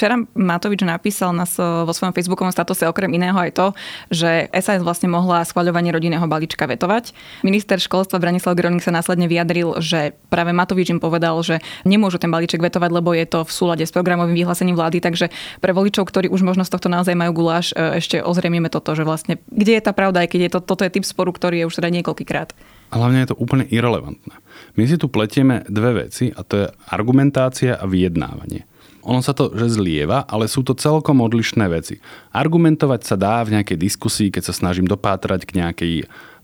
Včera 0.00 0.16
Matovič 0.32 0.80
napísal 0.86 1.34
na, 1.36 1.44
vo 1.84 1.92
svojom 1.92 2.14
facebookovom 2.16 2.54
statuse 2.54 2.88
okrem 2.88 3.10
iného 3.12 3.36
aj 3.36 3.50
to, 3.52 3.66
že 4.08 4.48
SAS 4.56 4.80
vlastne 4.80 5.12
mohla 5.12 5.44
schvaľovanie 5.44 5.92
rodinného 5.92 6.24
balíčka 6.24 6.64
vetovať. 6.64 7.12
Minister 7.44 7.76
školstva 7.76 8.22
Branislav 8.22 8.56
Groning 8.56 8.80
sa 8.80 8.94
následne 8.94 9.28
vyjadril, 9.28 9.76
že 9.82 10.16
práve 10.32 10.56
Matovič 10.56 10.88
im 10.88 11.02
povedal, 11.02 11.36
že 11.44 11.60
nemôžu 11.84 12.16
ten 12.16 12.32
balíček 12.32 12.62
vetovať, 12.62 12.90
lebo 12.96 13.12
je 13.12 13.26
to 13.28 13.44
v 13.44 13.52
súlade 13.52 13.84
s 13.84 13.92
programovým 13.92 14.32
vyhlásením 14.38 14.78
vlády, 14.78 15.02
takže 15.04 15.28
pre 15.60 15.76
voličov, 15.76 16.08
ktorí 16.08 16.32
už 16.32 16.46
možno 16.46 16.64
z 16.64 16.72
tohto 16.72 16.88
naozaj 16.88 17.12
majú 17.12 17.44
guláš, 17.44 17.76
e, 17.76 18.00
ešte 18.00 18.24
ozriemieme 18.24 18.72
toto, 18.72 18.94
že 18.96 19.04
vlastne 19.04 19.42
kde 19.52 19.76
je 19.76 19.82
tá 19.84 19.92
pravda, 19.92 20.24
aj 20.24 20.32
keď 20.32 20.40
je 20.46 20.50
to, 20.56 20.60
toto 20.64 20.86
je 20.86 20.94
typ 20.96 21.04
sporu, 21.04 21.34
ktorý 21.34 21.60
je 21.60 21.68
už 21.68 21.76
teda 21.76 21.90
niekoľkýkrát. 22.00 22.54
A 22.90 22.94
hlavne 22.98 23.22
je 23.22 23.30
to 23.34 23.38
úplne 23.38 23.66
irrelevantné. 23.68 24.34
My 24.78 24.86
si 24.86 24.96
tu 24.96 25.06
pletieme 25.12 25.66
dve 25.68 26.06
veci 26.06 26.30
a 26.30 26.40
to 26.42 26.54
je 26.56 26.66
argumentácia 26.90 27.78
a 27.78 27.84
vyjednávanie. 27.86 28.69
Ono 29.00 29.24
sa 29.24 29.32
to, 29.32 29.52
že 29.56 29.80
zlieva, 29.80 30.28
ale 30.28 30.44
sú 30.44 30.60
to 30.60 30.76
celkom 30.76 31.24
odlišné 31.24 31.64
veci. 31.72 31.98
Argumentovať 32.36 33.00
sa 33.04 33.16
dá 33.16 33.40
v 33.40 33.56
nejakej 33.56 33.80
diskusii, 33.80 34.28
keď 34.28 34.52
sa 34.52 34.54
snažím 34.56 34.84
dopátrať 34.84 35.48
k 35.48 35.56
nejakej, 35.56 35.94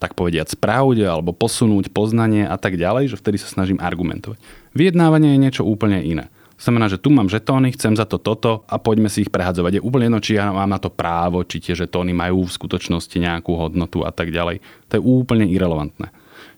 tak 0.01 0.17
povediať, 0.17 0.57
pravde 0.57 1.05
alebo 1.05 1.37
posunúť 1.37 1.93
poznanie 1.93 2.49
a 2.49 2.57
tak 2.57 2.81
ďalej, 2.81 3.13
že 3.13 3.21
vtedy 3.21 3.37
sa 3.37 3.53
snažím 3.53 3.77
argumentovať. 3.77 4.41
Vyjednávanie 4.73 5.37
je 5.37 5.43
niečo 5.43 5.63
úplne 5.69 6.01
iné. 6.01 6.33
Znamená, 6.57 6.89
že 6.89 6.97
tu 6.97 7.13
mám 7.13 7.29
žetóny, 7.29 7.77
chcem 7.77 7.93
za 7.93 8.09
to 8.09 8.17
toto 8.17 8.65
a 8.65 8.81
poďme 8.81 9.13
si 9.13 9.29
ich 9.29 9.33
prehadzovať. 9.33 9.77
Je 9.77 9.85
úplne 9.85 10.09
jedno, 10.09 10.25
či 10.25 10.41
ja 10.41 10.49
mám 10.49 10.73
na 10.73 10.81
to 10.81 10.89
právo, 10.89 11.45
či 11.45 11.61
tie 11.61 11.77
žetóny 11.77 12.17
majú 12.17 12.49
v 12.49 12.57
skutočnosti 12.57 13.13
nejakú 13.13 13.53
hodnotu 13.53 14.09
a 14.09 14.11
tak 14.11 14.33
ďalej. 14.33 14.65
To 14.89 14.93
je 14.97 15.03
úplne 15.05 15.45
irrelevantné. 15.45 16.09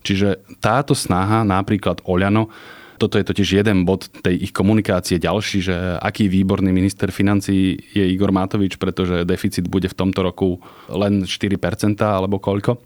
Čiže 0.07 0.39
táto 0.63 0.95
snaha, 0.95 1.43
napríklad 1.43 2.07
Oľano, 2.07 2.47
toto 2.99 3.17
je 3.17 3.25
totiž 3.25 3.63
jeden 3.63 3.87
bod 3.87 4.11
tej 4.11 4.51
ich 4.51 4.53
komunikácie 4.53 5.23
ďalší, 5.23 5.59
že 5.63 5.75
aký 6.03 6.27
výborný 6.27 6.75
minister 6.75 7.15
financí 7.15 7.79
je 7.95 8.05
Igor 8.05 8.35
Matovič, 8.35 8.77
pretože 8.77 9.23
deficit 9.23 9.71
bude 9.71 9.87
v 9.87 9.95
tomto 9.95 10.27
roku 10.27 10.59
len 10.91 11.23
4% 11.23 11.55
alebo 12.03 12.43
koľko. 12.43 12.83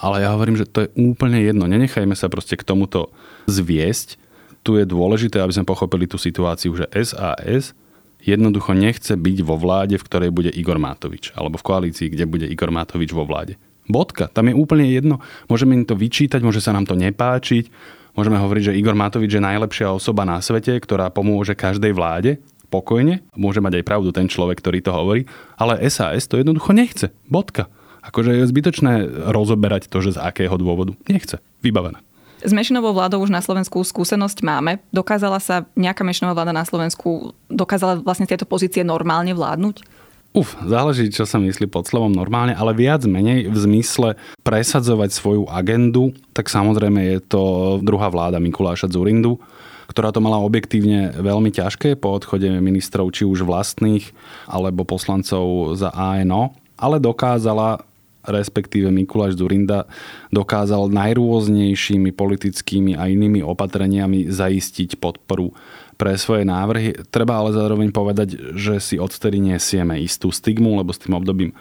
Ale 0.00 0.24
ja 0.24 0.32
hovorím, 0.32 0.56
že 0.56 0.64
to 0.64 0.88
je 0.88 0.92
úplne 0.96 1.36
jedno. 1.44 1.68
Nenechajme 1.68 2.16
sa 2.16 2.32
proste 2.32 2.56
k 2.56 2.64
tomuto 2.64 3.12
zviesť. 3.44 4.16
Tu 4.64 4.80
je 4.80 4.88
dôležité, 4.88 5.44
aby 5.44 5.52
sme 5.52 5.68
pochopili 5.68 6.08
tú 6.08 6.16
situáciu, 6.16 6.72
že 6.72 6.88
SAS 6.96 7.76
jednoducho 8.24 8.72
nechce 8.72 9.12
byť 9.16 9.38
vo 9.44 9.60
vláde, 9.60 10.00
v 10.00 10.06
ktorej 10.08 10.30
bude 10.32 10.48
Igor 10.52 10.80
Matovič. 10.80 11.36
Alebo 11.36 11.60
v 11.60 11.66
koalícii, 11.68 12.08
kde 12.08 12.24
bude 12.24 12.48
Igor 12.48 12.72
Matovič 12.72 13.12
vo 13.12 13.28
vláde. 13.28 13.60
Bodka. 13.90 14.30
Tam 14.30 14.48
je 14.48 14.54
úplne 14.56 14.88
jedno. 14.88 15.20
Môžeme 15.50 15.76
im 15.76 15.84
to 15.84 15.98
vyčítať, 15.98 16.40
môže 16.40 16.62
sa 16.62 16.72
nám 16.72 16.86
to 16.86 16.94
nepáčiť, 16.96 17.68
Môžeme 18.14 18.38
hovoriť, 18.38 18.72
že 18.72 18.76
Igor 18.78 18.98
Matovič 18.98 19.38
je 19.38 19.42
najlepšia 19.42 19.94
osoba 19.94 20.26
na 20.26 20.42
svete, 20.42 20.74
ktorá 20.78 21.10
pomôže 21.10 21.54
každej 21.54 21.94
vláde, 21.94 22.42
pokojne, 22.70 23.26
môže 23.34 23.58
mať 23.58 23.82
aj 23.82 23.84
pravdu 23.84 24.14
ten 24.14 24.30
človek, 24.30 24.62
ktorý 24.62 24.78
to 24.80 24.94
hovorí, 24.94 25.26
ale 25.58 25.82
SAS 25.90 26.30
to 26.30 26.38
jednoducho 26.38 26.70
nechce. 26.70 27.10
Bodka. 27.26 27.66
Akože 28.00 28.32
je 28.32 28.48
zbytočné 28.48 28.92
rozoberať 29.28 29.90
to, 29.92 30.00
že 30.00 30.16
z 30.16 30.22
akého 30.22 30.56
dôvodu. 30.56 30.96
Nechce. 31.04 31.36
Vybavené. 31.60 32.00
S 32.40 32.56
menšinovou 32.56 32.96
vládou 32.96 33.20
už 33.20 33.28
na 33.28 33.44
Slovensku 33.44 33.84
skúsenosť 33.84 34.40
máme. 34.40 34.80
Dokázala 34.88 35.36
sa 35.44 35.68
nejaká 35.76 36.00
menšinová 36.00 36.40
vláda 36.40 36.56
na 36.56 36.64
Slovensku, 36.64 37.36
dokázala 37.52 38.00
vlastne 38.00 38.24
tieto 38.24 38.48
pozície 38.48 38.80
normálne 38.80 39.36
vládnuť? 39.36 39.84
Uf, 40.30 40.54
záleží, 40.62 41.10
čo 41.10 41.26
sa 41.26 41.42
myslí 41.42 41.66
pod 41.66 41.90
slovom 41.90 42.14
normálne, 42.14 42.54
ale 42.54 42.70
viac 42.70 43.02
menej 43.02 43.50
v 43.50 43.56
zmysle 43.58 44.14
presadzovať 44.46 45.10
svoju 45.10 45.50
agendu, 45.50 46.14
tak 46.30 46.46
samozrejme 46.46 47.02
je 47.02 47.18
to 47.18 47.42
druhá 47.82 48.06
vláda 48.06 48.38
Mikuláša 48.38 48.86
Zurindu, 48.86 49.42
ktorá 49.90 50.14
to 50.14 50.22
mala 50.22 50.38
objektívne 50.38 51.18
veľmi 51.18 51.50
ťažké 51.50 51.98
po 51.98 52.14
odchode 52.14 52.46
ministrov 52.46 53.10
či 53.10 53.26
už 53.26 53.42
vlastných 53.42 54.06
alebo 54.46 54.86
poslancov 54.86 55.74
za 55.74 55.90
ANO, 55.90 56.54
ale 56.78 57.02
dokázala 57.02 57.82
respektíve 58.20 58.92
Mikuláš 58.92 59.40
Zurinda 59.40 59.88
dokázal 60.28 60.92
najrôznejšími 60.92 62.12
politickými 62.12 62.92
a 62.94 63.08
inými 63.08 63.40
opatreniami 63.40 64.28
zaistiť 64.28 65.00
podporu 65.00 65.56
pre 66.00 66.16
svoje 66.16 66.48
návrhy. 66.48 66.96
Treba 67.12 67.36
ale 67.36 67.52
zároveň 67.52 67.92
povedať, 67.92 68.56
že 68.56 68.80
si 68.80 68.96
odtedy 68.96 69.36
nesieme 69.36 70.00
istú 70.00 70.32
stigmu, 70.32 70.80
lebo 70.80 70.96
s 70.96 71.04
tým 71.04 71.12
obdobím 71.12 71.52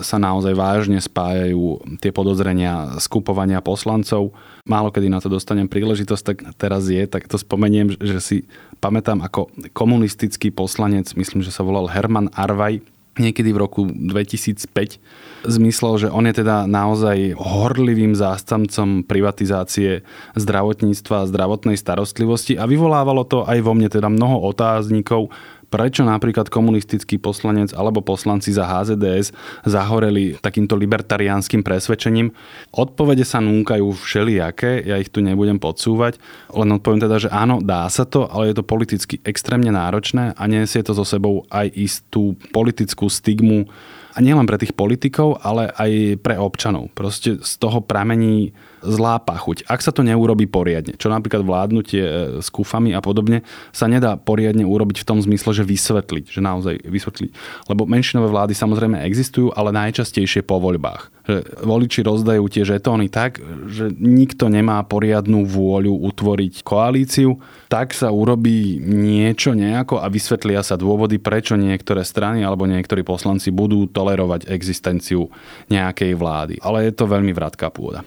sa 0.00 0.16
naozaj 0.16 0.56
vážne 0.56 0.96
spájajú 0.96 1.84
tie 2.00 2.08
podozrenia 2.08 2.96
skupovania 2.96 3.60
poslancov. 3.60 4.32
Málo 4.64 4.88
kedy 4.88 5.12
na 5.12 5.20
to 5.20 5.28
dostanem 5.28 5.68
príležitosť, 5.68 6.24
tak 6.24 6.36
teraz 6.56 6.88
je, 6.88 7.04
tak 7.04 7.28
to 7.28 7.36
spomeniem, 7.36 7.92
že 8.00 8.18
si 8.24 8.36
pamätám 8.80 9.20
ako 9.20 9.52
komunistický 9.76 10.48
poslanec, 10.48 11.12
myslím, 11.12 11.44
že 11.44 11.52
sa 11.52 11.60
volal 11.60 11.92
Herman 11.92 12.32
Arvaj, 12.32 12.80
niekedy 13.18 13.50
v 13.54 13.62
roku 13.62 13.80
2005 13.86 14.98
zmyslel, 15.44 15.94
že 16.00 16.08
on 16.08 16.24
je 16.24 16.34
teda 16.40 16.64
naozaj 16.64 17.36
horlivým 17.36 18.16
zástancom 18.16 19.04
privatizácie 19.04 20.02
zdravotníctva 20.34 21.24
a 21.24 21.28
zdravotnej 21.28 21.76
starostlivosti 21.76 22.56
a 22.56 22.64
vyvolávalo 22.64 23.28
to 23.28 23.44
aj 23.44 23.58
vo 23.60 23.76
mne 23.76 23.92
teda 23.92 24.08
mnoho 24.08 24.40
otáznikov, 24.48 25.28
prečo 25.74 26.06
napríklad 26.06 26.46
komunistický 26.54 27.18
poslanec 27.18 27.74
alebo 27.74 27.98
poslanci 27.98 28.54
za 28.54 28.62
HZDS 28.62 29.34
zahoreli 29.66 30.38
takýmto 30.38 30.78
libertariánskym 30.78 31.66
presvedčením. 31.66 32.30
Odpovede 32.70 33.26
sa 33.26 33.42
núkajú 33.42 33.90
všelijaké, 33.90 34.86
ja 34.86 35.02
ich 35.02 35.10
tu 35.10 35.18
nebudem 35.18 35.58
podsúvať, 35.58 36.22
len 36.54 36.78
odpoviem 36.78 37.02
teda, 37.02 37.18
že 37.18 37.26
áno, 37.34 37.58
dá 37.58 37.90
sa 37.90 38.06
to, 38.06 38.30
ale 38.30 38.54
je 38.54 38.62
to 38.62 38.62
politicky 38.62 39.18
extrémne 39.26 39.74
náročné 39.74 40.38
a 40.38 40.42
nesie 40.46 40.78
to 40.86 40.94
so 40.94 41.02
sebou 41.02 41.42
aj 41.50 41.66
istú 41.74 42.38
politickú 42.54 43.10
stigmu 43.10 43.66
a 44.14 44.22
nielen 44.22 44.46
pre 44.46 44.62
tých 44.62 44.78
politikov, 44.78 45.42
ale 45.42 45.74
aj 45.74 46.22
pre 46.22 46.38
občanov. 46.38 46.94
Proste 46.94 47.42
z 47.42 47.52
toho 47.58 47.82
pramení 47.82 48.54
zlá 48.84 49.16
pachuť. 49.18 49.64
Ak 49.66 49.80
sa 49.80 49.90
to 49.90 50.04
neurobi 50.04 50.44
poriadne, 50.44 50.94
čo 51.00 51.08
napríklad 51.08 51.42
vládnutie 51.42 52.02
e, 52.04 52.12
s 52.44 52.48
kúfami 52.52 52.92
a 52.92 53.00
podobne, 53.00 53.40
sa 53.72 53.88
nedá 53.88 54.20
poriadne 54.20 54.62
urobiť 54.68 55.02
v 55.02 55.08
tom 55.08 55.18
zmysle, 55.18 55.56
že 55.56 55.64
vysvetliť, 55.64 56.24
že 56.28 56.40
naozaj 56.44 56.84
vysvetliť. 56.84 57.30
Lebo 57.72 57.88
menšinové 57.88 58.28
vlády 58.28 58.52
samozrejme 58.52 59.00
existujú, 59.08 59.50
ale 59.56 59.72
najčastejšie 59.72 60.44
po 60.44 60.60
voľbách. 60.60 61.10
Že 61.24 61.36
voliči 61.64 62.00
rozdajú 62.04 62.44
tie 62.52 62.68
žetóny 62.68 63.08
tak, 63.08 63.40
že 63.72 63.88
nikto 63.96 64.52
nemá 64.52 64.84
poriadnu 64.84 65.48
vôľu 65.48 66.04
utvoriť 66.12 66.60
koalíciu, 66.60 67.40
tak 67.72 67.96
sa 67.96 68.12
urobí 68.12 68.76
niečo 68.84 69.56
nejako 69.56 70.04
a 70.04 70.06
vysvetlia 70.12 70.60
sa 70.60 70.76
dôvody, 70.76 71.16
prečo 71.16 71.56
niektoré 71.56 72.04
strany 72.04 72.44
alebo 72.44 72.68
niektorí 72.68 73.00
poslanci 73.00 73.48
budú 73.48 73.88
tolerovať 73.88 74.52
existenciu 74.52 75.32
nejakej 75.72 76.12
vlády. 76.12 76.54
Ale 76.60 76.84
je 76.84 76.92
to 76.92 77.08
veľmi 77.08 77.32
vratká 77.32 77.72
pôda 77.72 78.04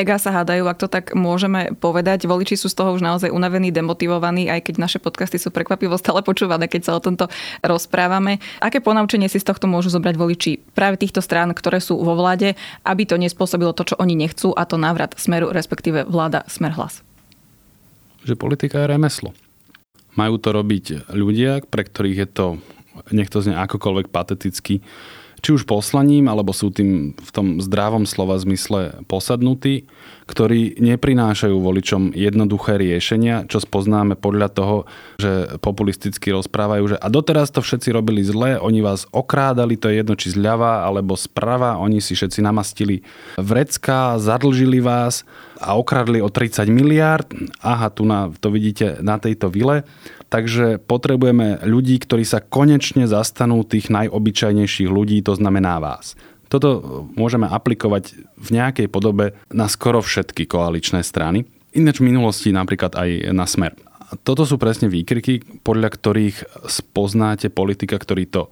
ega 0.00 0.16
sa 0.16 0.32
hádajú, 0.32 0.64
ak 0.64 0.80
to 0.80 0.88
tak 0.88 1.12
môžeme 1.12 1.76
povedať. 1.76 2.24
Voliči 2.24 2.56
sú 2.56 2.72
z 2.72 2.80
toho 2.80 2.96
už 2.96 3.04
naozaj 3.04 3.28
unavení, 3.28 3.68
demotivovaní, 3.68 4.48
aj 4.48 4.66
keď 4.66 4.74
naše 4.80 4.98
podcasty 4.98 5.36
sú 5.36 5.52
prekvapivo 5.52 6.00
stále 6.00 6.24
počúvané, 6.24 6.66
keď 6.66 6.88
sa 6.88 6.92
o 6.96 7.04
tomto 7.04 7.28
rozprávame. 7.60 8.40
Aké 8.64 8.80
ponaučenie 8.80 9.28
si 9.28 9.36
z 9.36 9.46
tohto 9.46 9.68
môžu 9.68 9.92
zobrať 9.92 10.16
voliči 10.16 10.52
práve 10.72 10.96
týchto 10.96 11.20
strán, 11.20 11.52
ktoré 11.52 11.78
sú 11.78 12.00
vo 12.00 12.16
vláde, 12.16 12.56
aby 12.88 13.04
to 13.04 13.20
nespôsobilo 13.20 13.76
to, 13.76 13.84
čo 13.84 14.00
oni 14.00 14.16
nechcú, 14.16 14.56
a 14.56 14.64
to 14.64 14.80
návrat 14.80 15.14
smeru, 15.20 15.52
respektíve 15.52 16.08
vláda 16.08 16.48
smer 16.48 16.72
hlas? 16.74 17.04
Že 18.24 18.40
politika 18.40 18.80
je 18.80 18.90
remeslo. 18.96 19.36
Majú 20.16 20.42
to 20.42 20.50
robiť 20.50 21.12
ľudia, 21.14 21.62
pre 21.68 21.86
ktorých 21.86 22.18
je 22.26 22.28
to, 22.28 22.46
nech 23.10 23.30
to 23.30 23.42
znie 23.42 23.56
akokoľvek 23.56 24.08
pateticky, 24.10 24.82
či 25.40 25.56
už 25.56 25.64
poslaním, 25.64 26.28
alebo 26.28 26.52
sú 26.52 26.68
tým 26.68 27.16
v 27.16 27.30
tom 27.32 27.64
zdravom 27.64 28.04
slova 28.04 28.36
zmysle 28.36 29.00
posadnutí, 29.08 29.88
ktorí 30.28 30.78
neprinášajú 30.78 31.56
voličom 31.56 32.12
jednoduché 32.12 32.76
riešenia, 32.76 33.48
čo 33.48 33.58
spoznáme 33.58 34.14
podľa 34.20 34.48
toho, 34.52 34.76
že 35.16 35.58
populisticky 35.58 36.30
rozprávajú, 36.30 36.94
že 36.94 36.96
a 37.00 37.08
doteraz 37.08 37.50
to 37.50 37.64
všetci 37.64 37.88
robili 37.90 38.20
zle, 38.22 38.60
oni 38.60 38.84
vás 38.84 39.08
okrádali, 39.10 39.80
to 39.80 39.88
je 39.90 40.04
jedno 40.04 40.14
či 40.14 40.30
zľava 40.30 40.84
alebo 40.86 41.16
sprava, 41.16 41.80
oni 41.80 42.04
si 42.04 42.14
všetci 42.14 42.44
namastili 42.44 43.02
vrecka, 43.40 44.20
zadlžili 44.20 44.78
vás 44.84 45.24
a 45.56 45.74
okradli 45.74 46.20
o 46.20 46.28
30 46.28 46.68
miliárd. 46.68 47.26
Aha, 47.64 47.88
tu 47.90 48.04
na, 48.04 48.28
to 48.28 48.52
vidíte 48.52 49.00
na 49.00 49.16
tejto 49.16 49.48
vile 49.48 49.82
Takže 50.30 50.78
potrebujeme 50.78 51.58
ľudí, 51.66 51.98
ktorí 51.98 52.22
sa 52.22 52.38
konečne 52.38 53.10
zastanú 53.10 53.66
tých 53.66 53.90
najobyčajnejších 53.90 54.86
ľudí, 54.86 55.26
to 55.26 55.34
znamená 55.34 55.82
vás. 55.82 56.14
Toto 56.46 57.06
môžeme 57.18 57.50
aplikovať 57.50 58.14
v 58.38 58.48
nejakej 58.54 58.86
podobe 58.90 59.34
na 59.50 59.66
skoro 59.66 59.98
všetky 60.02 60.46
koaličné 60.46 61.02
strany. 61.02 61.46
Ináč 61.74 61.98
v 61.98 62.14
minulosti 62.14 62.54
napríklad 62.54 62.94
aj 62.94 63.34
na 63.34 63.46
smer. 63.46 63.74
Toto 64.26 64.42
sú 64.42 64.58
presne 64.58 64.90
výkriky, 64.90 65.62
podľa 65.62 65.94
ktorých 65.94 66.66
spoznáte 66.66 67.46
politika, 67.50 67.94
ktorý 67.94 68.26
to 68.26 68.42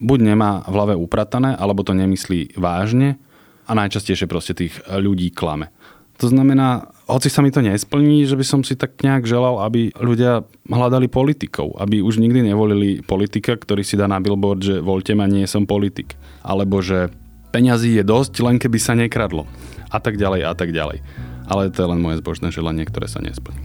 buď 0.00 0.18
nemá 0.20 0.60
v 0.68 0.72
hlave 0.76 0.94
upratané, 0.96 1.56
alebo 1.56 1.80
to 1.80 1.96
nemyslí 1.96 2.56
vážne 2.60 3.16
a 3.64 3.72
najčastejšie 3.72 4.28
proste 4.28 4.52
tých 4.52 4.76
ľudí 4.88 5.32
klame. 5.32 5.72
To 6.20 6.28
znamená, 6.28 6.95
hoci 7.06 7.30
sa 7.30 7.38
mi 7.38 7.54
to 7.54 7.62
nesplní, 7.62 8.26
že 8.26 8.34
by 8.34 8.42
som 8.42 8.60
si 8.66 8.74
tak 8.74 8.98
nejak 8.98 9.30
želal, 9.30 9.62
aby 9.62 9.94
ľudia 9.94 10.42
hľadali 10.66 11.06
politikov, 11.06 11.78
aby 11.78 12.02
už 12.02 12.18
nikdy 12.18 12.50
nevolili 12.50 12.98
politika, 12.98 13.54
ktorý 13.54 13.86
si 13.86 13.94
dá 13.94 14.10
na 14.10 14.18
billboard, 14.18 14.58
že 14.58 14.74
voľte 14.82 15.14
ma, 15.14 15.30
nie 15.30 15.46
som 15.46 15.70
politik. 15.70 16.18
Alebo 16.42 16.82
že 16.82 17.14
peňazí 17.54 17.94
je 17.94 18.02
dosť, 18.02 18.42
len 18.42 18.58
keby 18.58 18.78
sa 18.82 18.98
nekradlo. 18.98 19.46
A 19.86 20.02
tak 20.02 20.18
ďalej, 20.18 20.50
a 20.50 20.54
tak 20.58 20.74
ďalej. 20.74 20.98
Ale 21.46 21.70
to 21.70 21.86
je 21.86 21.90
len 21.94 22.02
moje 22.02 22.18
zbožné 22.18 22.50
želanie, 22.50 22.82
ktoré 22.82 23.06
sa 23.06 23.22
nesplní. 23.22 23.62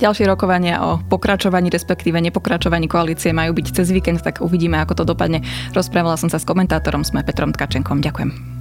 Ďalšie 0.00 0.24
rokovania 0.30 0.80
o 0.80 0.96
pokračovaní, 0.96 1.68
respektíve 1.68 2.16
nepokračovaní 2.22 2.88
koalície 2.88 3.36
majú 3.36 3.52
byť 3.52 3.66
cez 3.82 3.92
víkend, 3.92 4.24
tak 4.24 4.40
uvidíme, 4.40 4.80
ako 4.80 5.02
to 5.02 5.04
dopadne. 5.04 5.44
Rozprávala 5.76 6.16
som 6.16 6.32
sa 6.32 6.40
s 6.40 6.48
komentátorom, 6.48 7.04
sme 7.04 7.20
Petrom 7.20 7.52
Tkačenkom. 7.52 8.00
Ďakujem. 8.00 8.59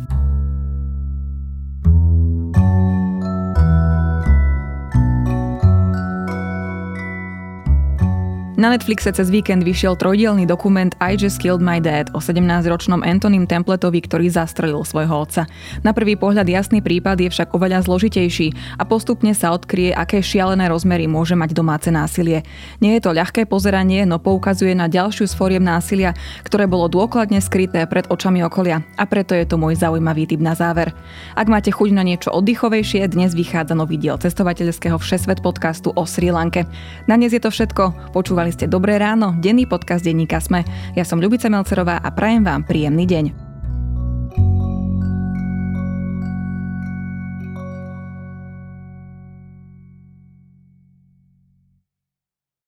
Na 8.59 8.75
Netflixe 8.75 9.15
cez 9.15 9.31
víkend 9.31 9.63
vyšiel 9.63 9.95
trojdielný 9.95 10.43
dokument 10.43 10.91
I 10.99 11.15
Just 11.15 11.39
Killed 11.39 11.63
My 11.63 11.79
Dad 11.79 12.11
o 12.11 12.19
17-ročnom 12.19 13.07
Antonym 13.07 13.47
Templetovi, 13.47 14.03
ktorý 14.03 14.27
zastrelil 14.27 14.83
svojho 14.83 15.15
otca. 15.15 15.47
Na 15.79 15.95
prvý 15.95 16.19
pohľad 16.19 16.43
jasný 16.43 16.83
prípad 16.83 17.23
je 17.23 17.31
však 17.31 17.55
oveľa 17.55 17.87
zložitejší 17.87 18.75
a 18.75 18.83
postupne 18.83 19.31
sa 19.31 19.55
odkrie, 19.55 19.95
aké 19.95 20.19
šialené 20.19 20.67
rozmery 20.67 21.07
môže 21.07 21.39
mať 21.39 21.55
domáce 21.55 21.87
násilie. 21.87 22.43
Nie 22.83 22.99
je 22.99 23.07
to 23.07 23.15
ľahké 23.15 23.47
pozeranie, 23.47 24.03
no 24.03 24.19
poukazuje 24.19 24.75
na 24.75 24.91
ďalšiu 24.91 25.31
z 25.31 25.39
fóriem 25.39 25.63
násilia, 25.63 26.11
ktoré 26.43 26.67
bolo 26.67 26.91
dôkladne 26.91 27.39
skryté 27.39 27.87
pred 27.87 28.11
očami 28.11 28.43
okolia 28.43 28.83
a 28.99 29.07
preto 29.07 29.39
je 29.39 29.47
to 29.47 29.55
môj 29.55 29.79
zaujímavý 29.79 30.27
tip 30.27 30.43
na 30.43 30.51
záver. 30.51 30.91
Ak 31.31 31.47
máte 31.47 31.71
chuť 31.71 31.95
na 31.95 32.03
niečo 32.03 32.35
oddychovejšie, 32.35 33.07
dnes 33.07 33.31
vychádza 33.31 33.71
nový 33.71 33.95
diel 33.95 34.19
cestovateľského 34.19 34.99
Všesvet 34.99 35.39
podcastu 35.39 35.95
o 35.95 36.03
Sri 36.03 36.27
Lanke. 36.27 36.67
Na 37.07 37.15
dnes 37.15 37.31
je 37.31 37.39
to 37.39 37.47
všetko. 37.47 38.11
Počúvali 38.11 38.48
Počúvali 38.49 38.65
ste 38.65 38.73
Dobré 38.73 38.97
ráno, 38.97 39.37
denný 39.37 39.69
podcast 39.69 40.01
denníka 40.01 40.41
Sme. 40.41 40.65
Ja 40.97 41.05
som 41.05 41.21
Ľubica 41.21 41.53
Melcerová 41.53 42.01
a 42.01 42.09
prajem 42.09 42.41
vám 42.41 42.65
príjemný 42.65 43.05
deň. 43.05 43.48